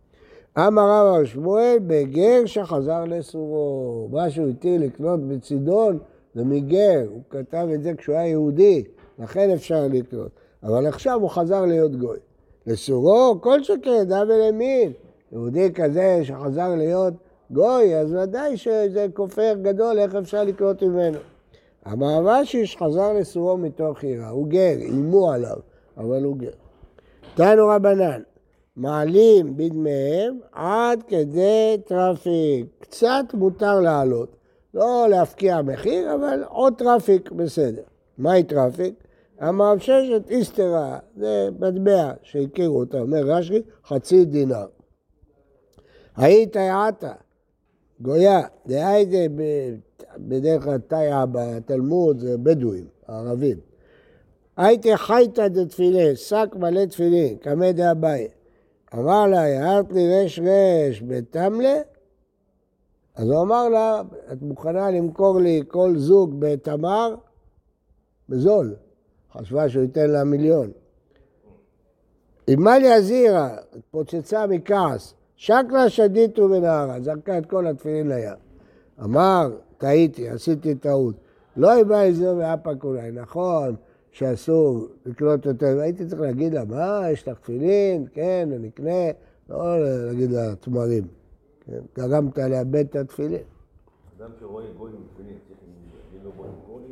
אמר 0.58 1.16
רב 1.16 1.26
שמואל, 1.26 1.78
בגר 1.88 2.46
שחזר 2.46 3.04
לסורו. 3.04 4.08
מה 4.12 4.30
שהוא 4.30 4.48
התיר 4.50 4.82
לקנות 4.82 5.28
בצידון 5.28 6.00
זה 6.36 6.44
מגר, 6.44 7.06
הוא 7.10 7.22
כתב 7.30 7.68
את 7.74 7.84
זה 7.84 7.94
כשהוא 7.94 8.16
היה 8.16 8.28
יהודי, 8.28 8.84
לכן 9.20 9.50
אפשר 9.50 9.88
לקנות. 9.92 10.32
אבל 10.64 10.88
עכשיו 10.88 11.22
הוא 11.22 11.30
חזר 11.30 11.66
להיות 11.66 11.96
גוי. 11.96 12.18
לסורו, 12.68 13.38
כל 13.42 13.64
שכן 13.64 14.04
דהוה 14.04 14.26
ליה 14.30 14.56
מין. 14.56 14.92
יהודי 15.32 15.74
כזה 15.74 16.20
שחזר 16.24 16.76
להיות 16.76 17.14
גוי, 17.52 17.96
אז 17.96 18.14
ודאי 18.14 18.58
שזה 18.58 19.08
כופר 19.14 19.54
גדול, 19.62 20.00
איך 20.00 20.16
אפשר 20.16 20.44
לקנות 20.44 20.84
ממנו? 20.84 21.18
אמר 21.92 22.22
רש"י 22.26 22.66
שחזר 22.66 23.14
לסורו 23.14 23.58
מתוך 23.58 24.04
יראה, 24.04 24.30
הוא 24.30 24.48
גר, 24.48 24.76
איימו 24.80 25.32
עליו, 25.32 25.58
אבל 25.98 26.24
הוא 26.24 26.38
גר. 26.38 26.52
תנו 27.36 27.68
רבנן, 27.68 28.22
מעלים 28.78 29.58
בדמיהם 29.58 30.40
עד 30.52 31.04
כדי 31.08 31.78
טרפעיק. 31.86 32.66
קצת 32.80 33.26
מותר 33.34 33.80
להעלות, 33.80 34.36
לא 34.74 35.08
להפקיע 35.10 35.62
מחיר, 35.62 36.16
אבל 36.16 36.44
עוד 36.50 36.74
טראפיק 36.78 37.32
בסדר. 37.32 37.82
מהי 38.18 38.44
טראפיק? 38.44 38.94
אמר 39.50 39.78
ששת 39.78 40.30
איסתרה, 40.30 41.00
זה 41.16 41.50
מטבע 41.60 42.12
שהכירו 42.22 42.80
אותה, 42.80 43.00
אומר 43.00 43.24
רש"י, 43.24 43.62
חצי 43.86 44.26
דינר. 44.26 44.66
היית 46.16 46.56
יעתה, 46.56 47.14
גויה, 48.02 48.42
דהיידה 48.68 49.34
בדרך 50.18 50.64
כלל 50.64 50.78
תאיה 50.78 51.26
בתלמוד 51.32 52.20
זה 52.20 52.38
בדואים, 52.38 52.86
ערבים. 53.08 53.58
הייתי 54.58 54.98
חייתא 54.98 55.48
דתפילה, 55.48 56.16
שק 56.16 56.56
מלא 56.56 56.86
תפילין, 56.86 57.38
קמא 57.38 57.72
דאביי. 57.72 58.28
אמר 58.94 59.28
לה, 59.28 59.42
הערת 59.42 59.92
לי 59.92 60.24
רש 60.24 60.40
רש 60.40 61.04
בתמלה? 61.08 61.76
אז 63.16 63.30
הוא 63.30 63.42
אמר 63.42 63.70
לה, 63.70 64.02
את 64.32 64.42
מוכנה 64.42 64.92
למכור 64.92 65.40
לי 65.40 65.62
כל 65.68 65.98
זוג 65.98 66.36
בתמר? 66.40 67.16
בזול. 68.30 68.76
חשבה 69.34 69.70
שהוא 69.70 69.84
ייתן 69.84 70.10
לה 70.10 70.24
מיליון. 70.24 70.72
עמליה 72.48 72.96
הזהירה, 72.96 73.58
התפוצצה 73.78 74.48
מכעס, 74.48 75.14
שקלה 75.36 75.90
שדיתו 75.90 76.50
בנהרה, 76.50 77.02
זרקה 77.02 77.38
את 77.38 77.46
כל 77.46 77.68
התפילין 77.68 78.08
לים. 78.08 78.34
אמר, 79.04 79.50
טעיתי, 79.78 80.30
עשיתי 80.30 80.76
טעות. 80.76 81.16
לא 81.58 81.80
יבא 81.80 82.02
איזו 82.02 82.36
ואפק 82.38 82.84
אולי, 82.84 83.12
נכון 83.12 83.76
שאסור 84.18 84.88
לקנות 85.06 85.46
יותר, 85.46 85.80
הייתי 85.80 86.06
צריך 86.06 86.22
להגיד 86.22 86.54
לה, 86.54 86.66
מה, 86.66 87.02
יש 87.12 87.28
לך 87.28 87.40
תפילין? 87.40 88.08
כן, 88.14 88.50
אני 88.56 88.68
אקנה, 88.68 89.12
לא 89.50 89.80
להגיד 89.80 90.32
לה 90.32 90.56
תמרים. 90.56 91.08
כן, 91.66 91.80
גרמת 91.96 92.38
לאבד 92.38 92.86
את 92.90 92.96
התפילין. 92.96 93.42
אדם 94.18 94.30
שרואה 94.40 94.66
גוי 94.78 94.92
עם 94.92 94.98
תפילין, 95.14 95.38
צריך 95.48 95.60
להגיד 96.06 96.26
לו 96.26 96.32
גוי 96.38 96.48
עם 96.48 96.54
גוי? 96.68 96.84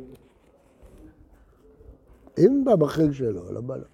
אם 2.46 2.64
בבחיל 2.64 3.12
שלו, 3.12 3.52
לא 3.52 3.60
בא 3.60 3.76
לו. 3.76 3.84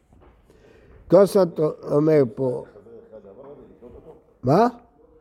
תוספות 1.08 1.60
אומר 1.82 2.22
פה? 2.34 2.64
מה? 4.42 4.68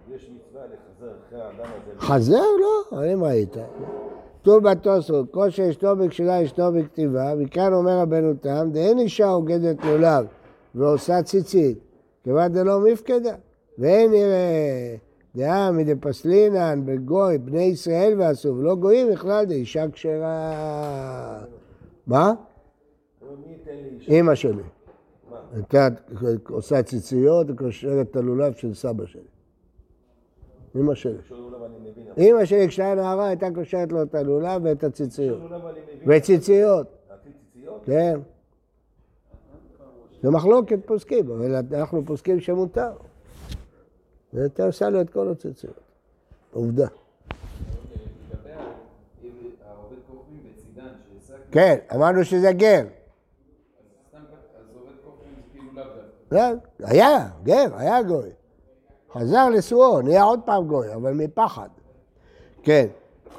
יש 0.09 0.29
מצווה 0.29 0.61
לחזר 0.65 1.13
אחרי 1.27 1.41
האדם 1.41 1.71
הזה. 1.83 1.99
חזר? 1.99 2.43
לא, 2.91 3.13
אם 3.13 3.23
ראית. 3.23 3.57
כתוב 4.41 4.69
בתוספות, 4.69 5.31
כל 5.31 5.49
שאשתו 5.49 5.95
בקשירה 5.95 6.43
אשתו 6.43 6.71
בכתיבה, 6.71 7.35
מכאן 7.35 7.73
אומר 7.73 7.99
רבנו 7.99 8.33
תם, 8.33 8.69
דאין 8.71 8.99
אישה 8.99 9.29
אוגדת 9.29 9.85
לולב 9.85 10.25
ועושה 10.75 11.23
ציצית, 11.23 11.79
כיוון 12.23 12.47
דלא 12.51 12.79
מפקדה. 12.79 13.35
ואין 13.77 14.13
יראה 14.13 14.95
דעה 15.35 15.71
מדפסלינן 15.71 16.81
בגוי, 16.85 17.37
בני 17.37 17.63
ישראל 17.63 18.13
ועשו, 18.17 18.55
ולא 18.55 18.75
גויים 18.75 19.11
בכלל 19.11 19.45
דאישה 19.45 19.85
כשרה. 19.91 21.43
מה? 22.07 22.33
אישה? 23.99 24.11
אימא 24.11 24.35
שלי. 24.35 24.63
מה? 25.31 25.87
עושה 26.49 26.83
ציציות 26.83 27.47
וקושרת 27.49 28.07
את 28.11 28.15
הלולב 28.15 28.53
של 28.53 28.73
סבא 28.73 29.05
שלי. 29.05 29.21
אני 30.75 30.83
מבין. 30.83 31.17
אבל 32.15 32.23
אימא 32.23 32.45
שלי 32.45 32.67
כשהיה 32.67 32.95
נערה 32.95 33.27
הייתה 33.27 33.47
קושרת 33.55 33.91
לו 33.91 34.03
את 34.03 34.15
הלולב 34.15 34.61
ואת 34.63 34.83
הציציות. 34.83 35.41
וציציות, 36.07 36.87
ציציות? 37.23 37.81
כן. 37.85 38.19
זה 40.23 40.29
מחלוקת 40.29 40.79
פוסקים, 40.85 41.31
אבל 41.31 41.55
אנחנו 41.55 42.05
פוסקים 42.05 42.39
שמותר. 42.39 42.91
ואתה 44.33 44.65
עושה 44.65 44.89
לו 44.89 45.01
את 45.01 45.09
כל 45.09 45.29
הציציות. 45.31 45.79
עובדה. 46.53 46.87
אם 49.23 49.29
כן, 51.51 51.77
אמרנו 51.95 52.23
שזה 52.23 52.51
גר. 52.51 52.83
כאילו. 55.51 55.83
לא, 56.31 56.41
היה, 56.79 57.29
גר, 57.43 57.75
היה 57.77 58.03
גוי. 58.03 58.29
חזר 59.13 59.49
לסורו, 59.49 60.01
נהיה 60.01 60.23
עוד 60.23 60.39
פעם 60.45 60.67
גוי, 60.67 60.93
אבל 60.93 61.13
מפחד. 61.13 61.69
כן, 62.63 62.87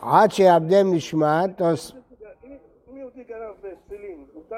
עד 0.02 0.30
שיעבדם 0.30 0.94
תוס... 1.56 1.92
אם 2.90 2.96
יהודי 2.96 3.24
מותר 4.34 4.56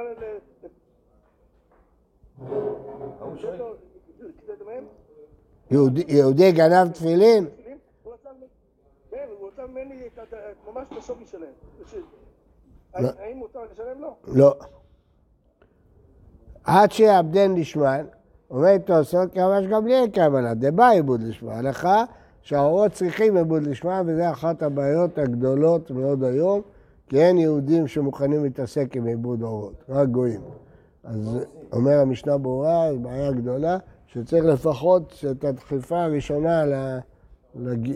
שואל. 3.38 3.72
לקטט 4.20 4.62
מהם? 4.66 4.84
יהודי- 5.70 6.04
גנב 6.52 6.88
תפילין? 6.92 7.46
כן, 9.10 9.26
הוא 9.38 9.48
רצה 9.48 9.66
ממני 9.66 10.08
ממש 10.72 10.88
את 10.92 10.98
השווי 10.98 11.26
שלהם. 11.26 11.52
לא. 12.98 13.08
האם 13.18 13.36
מותר 13.36 13.60
לשלם 13.72 14.00
לו? 14.00 14.16
לא. 14.26 14.54
עד 16.64 16.92
שיעבדן 16.92 17.54
לשמן, 17.54 18.06
אומר 18.50 18.78
תוספות 18.78 19.36
לי 19.86 19.94
אין 19.94 20.12
כוונה, 20.14 20.54
דבא 20.54 20.88
עיבוד 20.88 21.22
לשמה. 21.22 21.54
הלכה 21.54 22.04
שהאורות 22.42 22.92
צריכים 22.92 23.36
עיבוד 23.36 23.62
לשמה, 23.62 24.02
וזה 24.06 24.30
אחת 24.30 24.62
הבעיות 24.62 25.18
הגדולות 25.18 25.90
מאוד 25.90 26.24
היום, 26.24 26.60
כי 27.08 27.22
אין 27.22 27.38
יהודים 27.38 27.86
שמוכנים 27.86 28.44
להתעסק 28.44 28.96
עם 28.96 29.06
עיבוד 29.06 29.42
אורות, 29.42 29.84
רק 29.88 30.08
גויים. 30.08 30.40
אז 31.04 31.38
אומר 31.72 31.98
המשנה 32.00 32.38
ברורה, 32.38 32.88
זו 32.92 33.00
בעיה 33.00 33.32
גדולה, 33.32 33.78
שצריך 34.06 34.44
לפחות 34.44 35.10
שאת 35.10 35.44
הדחיפה 35.44 36.02
הראשונה 36.02 36.64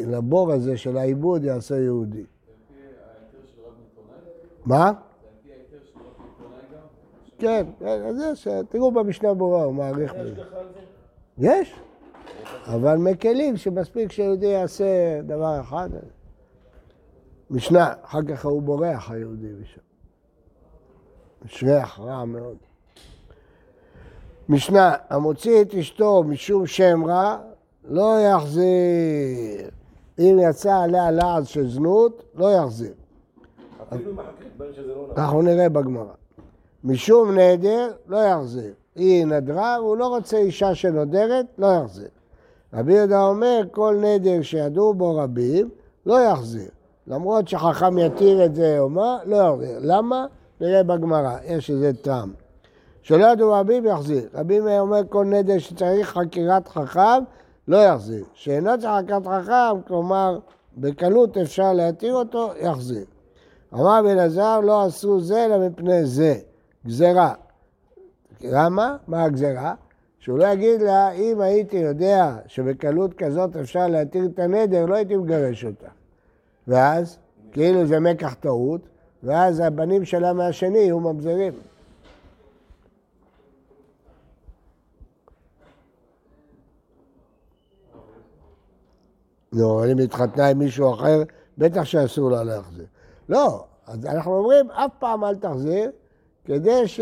לבור 0.07 0.53
הזה 0.53 0.77
של 0.77 0.97
העיבוד 0.97 1.45
יעשה 1.45 1.77
יהודי. 1.79 2.25
מה? 4.65 4.93
כן, 7.39 7.67
אז 7.87 8.17
זה, 8.17 8.37
ש- 8.37 8.49
תראו 8.69 8.93
במשנה 8.93 9.35
ברורה, 9.35 9.65
הוא 9.65 9.75
מעריך 9.75 10.15
יש 10.15 10.21
בזה. 10.21 10.41
לך 10.43 10.53
על 10.53 10.67
זה? 11.39 11.49
יש, 11.49 11.75
אבל 12.67 12.97
מקלים 12.97 13.57
שמספיק 13.57 14.13
שיהודי 14.13 14.47
יעשה 14.47 14.85
דבר 15.23 15.61
אחד. 15.61 15.89
משנה, 17.51 17.93
אחר 18.03 18.19
כך 18.29 18.45
הוא 18.45 18.63
בורח 18.63 19.11
היהודי 19.11 19.47
משם. 19.63 19.81
יש 21.45 21.65
ריח 21.65 22.01
רע 22.01 22.25
מאוד. 22.25 22.57
משנה, 24.49 24.95
המוציא 25.11 25.63
את 25.63 25.75
אשתו 25.75 26.23
משום 26.23 26.67
שם 26.67 27.05
רע, 27.05 27.39
לא 27.85 28.17
יחזיר. 28.21 29.71
אם 30.19 30.39
יצא 30.51 30.75
עליה 30.83 31.11
לעז 31.11 31.47
של 31.49 31.69
זנות, 31.69 32.23
לא 32.35 32.53
יחזיר. 32.53 32.93
אפילו 33.93 34.11
אם 34.11 34.17
שזה 34.73 34.95
לא 34.95 35.03
נכון. 35.11 35.25
אנחנו 35.25 35.43
נראה 35.43 35.69
בגמרא. 35.69 36.13
משום 36.85 37.39
נדר, 37.39 37.91
לא 38.09 38.17
יחזיר. 38.17 38.73
היא 38.97 39.27
נדרה 39.27 39.77
והוא 39.81 39.97
לא 39.97 40.07
רוצה 40.07 40.37
אישה 40.37 40.75
שנודרת, 40.75 41.47
לא 41.59 41.67
יחזיר. 41.67 42.09
רבי 42.75 42.95
יהודה 42.95 43.23
אומר, 43.23 43.63
כל 43.71 43.97
נדר 44.01 44.43
שידעו 44.43 44.95
בו 44.95 45.17
רבים, 45.17 45.69
לא 46.07 46.21
יחזיר. 46.21 46.69
למרות 47.07 47.49
שחכם 47.49 47.99
יתיר 47.99 48.45
את 48.45 48.55
זה 48.55 48.79
או 48.79 48.89
מה, 48.89 49.19
לא 49.25 49.37
יחזיר. 49.37 49.79
למה? 49.81 50.27
נראה 50.61 50.83
בגמרא, 50.83 51.37
יש 51.45 51.71
איזה 51.71 51.93
טעם. 52.03 52.33
שלא 53.03 53.27
ידעו 53.27 53.53
רבים, 53.53 53.87
יחזיר. 53.87 54.29
רבי 54.35 54.61
מאיר 54.61 54.81
אומר, 54.81 55.01
כל 55.09 55.25
נדר 55.25 55.59
שצריך 55.59 56.09
חקירת 56.09 56.69
חכם, 56.69 57.23
לא 57.69 57.77
יחזיר. 57.77 58.25
שאינו 58.35 58.71
צריך 58.81 58.93
חקירת 59.03 59.27
חכם, 59.27 59.83
כלומר, 59.87 60.39
בקלות 60.77 61.37
אפשר 61.37 61.73
להתיר 61.73 62.15
אותו, 62.15 62.51
יחזיר. 62.61 63.05
אמר 63.75 63.99
רבי 63.99 64.13
אלעזר, 64.13 64.61
לא 64.61 64.85
עשו 64.85 65.21
זה 65.21 65.45
אלא 65.45 65.69
מפני 65.69 66.07
זה, 66.07 66.35
גזרה. 66.87 67.35
למה? 68.41 68.97
מה 69.07 69.25
הגזרה? 69.25 69.75
שהוא 70.19 70.39
לא 70.39 70.47
יגיד 70.47 70.83
לה, 70.83 71.11
אם 71.11 71.41
הייתי 71.41 71.77
יודע 71.77 72.37
שבקלות 72.47 73.15
כזאת 73.15 73.57
אפשר 73.57 73.87
להתיר 73.87 74.25
את 74.35 74.39
הנדר, 74.39 74.87
לא 74.87 74.95
הייתי 74.95 75.17
מגרש 75.17 75.65
אותה. 75.65 75.89
ואז, 76.69 77.19
כאילו 77.53 77.87
זה 77.87 78.01
מקח 78.01 78.35
טעות, 78.35 78.81
ואז 79.23 79.61
הבנים 79.61 80.05
שלה 80.05 80.33
מהשני 80.33 80.79
יהיו 80.79 81.01
ממזרים. 81.01 81.53
נו, 89.53 89.79
אבל 89.79 89.91
אם 89.91 89.99
התחתנה 89.99 90.47
עם 90.47 90.59
מישהו 90.59 90.95
אחר, 90.95 91.23
בטח 91.59 91.85
שאסור 91.85 92.31
לה 92.31 92.45
להחזיר. 92.45 92.87
לא, 93.29 93.65
אז 93.87 94.07
אנחנו 94.07 94.39
אומרים, 94.39 94.71
אף 94.71 94.91
פעם 94.99 95.25
אל 95.25 95.37
תחזיר, 95.37 95.91
כדי 96.49 96.89
ש, 96.89 97.01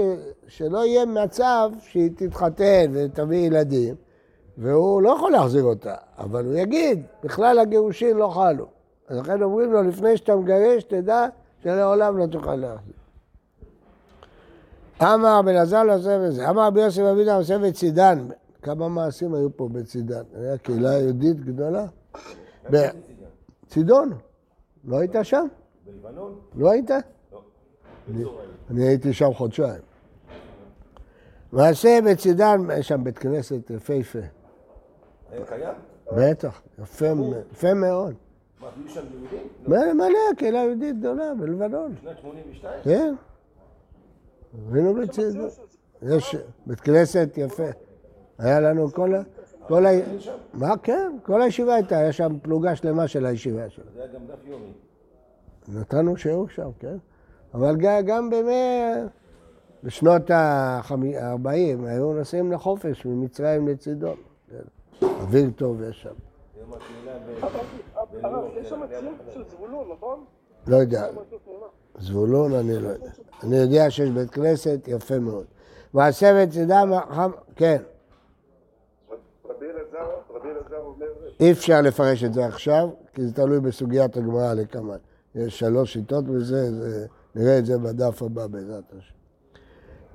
שלא 0.49 0.87
יהיה 0.87 1.07
מצב 1.07 1.71
שהיא 1.81 2.11
תתחתן 2.17 2.91
ותביא 2.93 3.39
ילדים, 3.39 3.95
והוא 4.59 5.03
לא 5.03 5.11
יכול 5.11 5.33
להחזיר 5.33 5.65
אותה, 5.65 5.95
אבל 6.19 6.45
הוא 6.45 6.55
יגיד, 6.55 7.03
בכלל 7.25 7.59
הגירושין 7.59 8.17
לא 8.17 8.29
חלו. 8.29 8.67
אז 9.09 9.19
לכן 9.19 9.43
אומרים 9.43 9.73
לו, 9.73 9.83
לפני 9.83 10.17
שאתה 10.17 10.37
מגרש, 10.37 10.85
תדע 10.85 11.27
שלעולם 11.63 12.19
לא 12.19 12.27
תוכל 12.27 12.57
להחזיר. 12.57 12.95
אמר 15.03 15.39
רבי 15.39 15.51
אלעזר 15.51 15.83
לא 15.83 15.95
עושה 15.95 16.19
בזה, 16.19 16.51
אמר 16.51 16.67
רבי 16.67 16.81
יוסף 16.81 17.03
אבידע 17.03 17.37
עושה 17.37 17.59
בצידן. 17.59 18.29
כמה 18.63 18.89
מעשים 18.89 19.35
היו 19.35 19.57
פה 19.57 19.69
בצידן? 19.73 20.23
היה 20.35 20.59
קהילה 20.59 20.93
יהודית 20.99 21.41
גדולה. 21.45 21.87
בצידון. 22.71 24.13
לא 24.85 24.99
היית 24.99 25.15
שם? 25.23 25.47
בלבנון? 25.87 26.35
לא 26.55 26.71
היית? 26.71 26.91
אני 28.71 28.85
הייתי 28.85 29.13
שם 29.13 29.35
חודשיים. 29.35 29.81
מעשה 31.53 31.99
בצידן, 32.07 32.61
יש 32.79 32.89
שם 32.89 33.05
בית 33.05 33.19
כנסת 33.19 33.71
יפהפה. 33.71 34.19
קיים? 35.49 35.75
בטח, 36.13 36.63
יפה, 36.83 37.15
מאוד. 37.75 38.15
מה, 38.61 38.69
היו 38.77 38.89
שם 38.89 39.01
יהודים? 39.13 39.49
לא. 39.67 39.95
מלא, 39.95 40.35
קהילה 40.37 40.59
יהודית 40.59 40.99
גדולה 40.99 41.35
בלבנון. 41.35 41.95
בשנת 41.95 42.19
82? 42.19 42.83
כן. 42.85 43.15
היינו 44.73 44.95
בצידון. 44.95 45.49
יש 46.03 46.37
בית 46.67 46.81
כנסת 46.81 47.29
יפה. 47.37 47.67
היה 48.39 48.61
לנו 48.61 48.93
כל 48.93 49.15
ה... 49.15 49.23
כל 49.69 49.87
ה... 49.87 49.91
מה, 50.55 50.77
כן, 50.83 51.17
כל 51.23 51.43
הישיבה 51.43 51.75
הייתה, 51.75 51.99
היה 51.99 52.13
שם 52.13 52.39
פלוגה 52.43 52.77
שלמה 52.77 53.09
של 53.09 53.27
הישיבה 53.27 53.71
שלנו. 53.71 53.91
זה 53.95 54.03
היה 54.03 54.13
גם 54.13 54.27
דף 54.27 54.45
יומי. 54.45 54.73
נתנו 55.69 56.17
שיעור 56.17 56.49
שם, 56.49 56.71
כן? 56.79 56.97
אבל 57.57 57.77
גם 58.07 58.31
בימי... 58.31 58.53
בשנות 59.85 60.31
ה-40 60.31 61.49
היו 61.87 62.13
נוסעים 62.13 62.53
לחופש 62.53 63.07
ממצרים 63.07 63.69
לצידון. 63.69 64.17
כן. 64.51 65.07
אוויר 65.21 65.51
טוב 65.57 65.83
יש 65.83 66.03
שם. 66.03 66.11
יש 68.61 68.69
שם 68.69 68.81
ציון 68.89 69.15
של 69.35 69.45
זבולון, 69.51 69.89
נכון? 69.97 70.25
לא 70.67 70.77
יודע. 70.77 71.07
זבולון 71.99 72.53
אני 72.55 72.79
לא 72.83 72.89
יודע. 72.89 73.11
אני 73.43 73.57
יודע 73.57 73.91
שיש 73.91 74.11
בית 74.11 74.31
כנסת 74.31 74.79
יפה 74.87 75.19
מאוד. 75.19 75.45
מעשה 75.95 76.45
בצידם, 76.47 76.91
החם- 76.93 77.31
כן. 77.57 77.83
אי 81.41 81.53
אפשר 81.53 81.81
לפרש 81.81 82.25
את 82.25 82.35
זה 82.35 82.47
עכשיו, 82.47 82.89
כי 83.15 83.27
זה 83.27 83.35
תלוי 83.35 83.61
בסוגיית 83.61 84.17
הגמרא 84.17 84.55
לקמן. 84.55 84.97
יש 85.35 85.59
שלוש 85.59 85.93
שיטות 85.93 86.25
בזה, 86.25 86.73
זה, 86.73 87.07
נראה 87.37 87.59
את 87.59 87.67
זה 87.67 87.79
בדף 87.79 88.23
הבא 88.23 88.47
בעזרת 88.47 88.93
השם. 88.99 89.15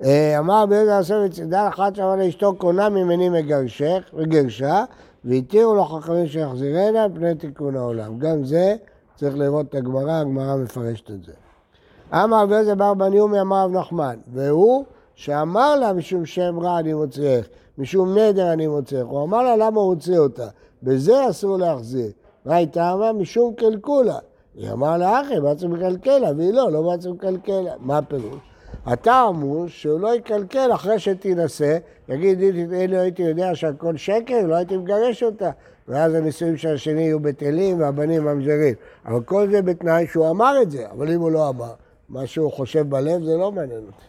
אה, 0.04 0.38
אמר 0.38 0.64
יהודה 0.70 0.92
יוסף 0.92 1.14
בצידן 1.24 1.66
אחת 1.68 1.96
שאמר 1.96 2.16
לאשתו 2.16 2.56
קונה 2.56 2.88
ממני 2.88 3.28
מגרשך 3.28 4.02
וגרשה 4.14 4.84
והתירו 5.24 5.74
לו 5.74 5.84
חכמים 5.84 6.26
שיחזירנה 6.26 7.06
פני 7.14 7.34
תיקון 7.34 7.76
העולם. 7.76 8.18
גם 8.18 8.44
זה 8.44 8.76
צריך 9.16 9.36
לראות 9.36 9.68
את 9.68 9.74
הגמרא, 9.74 10.12
הגמרא 10.12 10.56
מפרשת 10.56 11.10
את 11.10 11.24
זה. 11.24 11.32
אמר 12.12 12.42
רבי 12.42 12.54
יוסף 12.54 12.74
בר 12.74 12.94
בן 12.94 13.12
יומי 13.12 13.40
אמר 13.40 13.64
רב 13.64 13.70
נחמן, 13.70 14.16
והוא 14.32 14.84
שאמר 15.14 15.76
לה 15.76 15.92
משום 15.92 16.26
שם 16.26 16.58
רע 16.60 16.78
אני 16.78 16.94
מוציאך, 16.94 17.46
משום 17.78 18.18
נדר 18.18 18.52
אני 18.52 18.66
מוציאך. 18.66 19.06
הוא 19.06 19.24
אמר 19.24 19.42
לה 19.42 19.56
למה 19.56 19.80
הוא 19.80 19.88
הוציא 19.88 20.18
אותה, 20.18 20.48
בזה 20.82 21.30
אסור 21.30 21.56
להחזיר. 21.58 22.10
מה 22.44 22.54
הייתה 22.54 22.92
אמרה? 22.92 23.12
משום 23.12 23.54
קלקולה. 23.54 24.18
היא 24.54 24.70
אמרה 24.70 24.98
לה 24.98 25.20
אחי, 25.20 25.40
בעצם 25.40 25.70
מקלקלה, 25.70 26.28
והיא 26.36 26.52
לא, 26.52 26.72
לא 26.72 26.82
בעצם 26.82 27.10
מקלקלה. 27.10 27.72
מה 27.80 27.98
הפירוש? 27.98 28.40
הטעם 28.86 29.40
הוא 29.40 29.68
שהוא 29.68 30.00
לא 30.00 30.14
יקלקל 30.14 30.72
אחרי 30.74 30.98
שתינשא, 30.98 31.78
יגיד, 32.08 32.40
אילו 32.72 32.96
הייתי 32.96 33.22
יודע 33.22 33.54
שהכל 33.54 33.96
שקר, 33.96 34.46
לא 34.46 34.54
הייתי 34.54 34.76
מגרש 34.76 35.22
אותה. 35.22 35.50
ואז 35.88 36.14
הנישואים 36.14 36.56
של 36.56 36.74
השני 36.74 37.00
יהיו 37.00 37.20
בטלים 37.20 37.80
והבנים 37.80 38.24
ממזרים. 38.24 38.74
אבל 39.06 39.22
כל 39.22 39.50
זה 39.50 39.62
בתנאי 39.62 40.06
שהוא 40.06 40.30
אמר 40.30 40.62
את 40.62 40.70
זה, 40.70 40.90
אבל 40.90 41.12
אם 41.12 41.20
הוא 41.20 41.30
לא 41.30 41.48
אמר, 41.48 41.72
מה 42.08 42.26
שהוא 42.26 42.52
חושב 42.52 42.90
בלב 42.90 43.22
זה 43.24 43.36
לא 43.36 43.52
מעניין 43.52 43.80
אותי. 43.80 44.06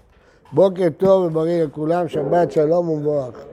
בוקר 0.53 0.87
טוב 0.97 1.23
ובריא 1.23 1.63
לכולם, 1.63 2.07
שבת 2.07 2.51
שלום 2.51 2.89
ומבורך. 2.89 3.45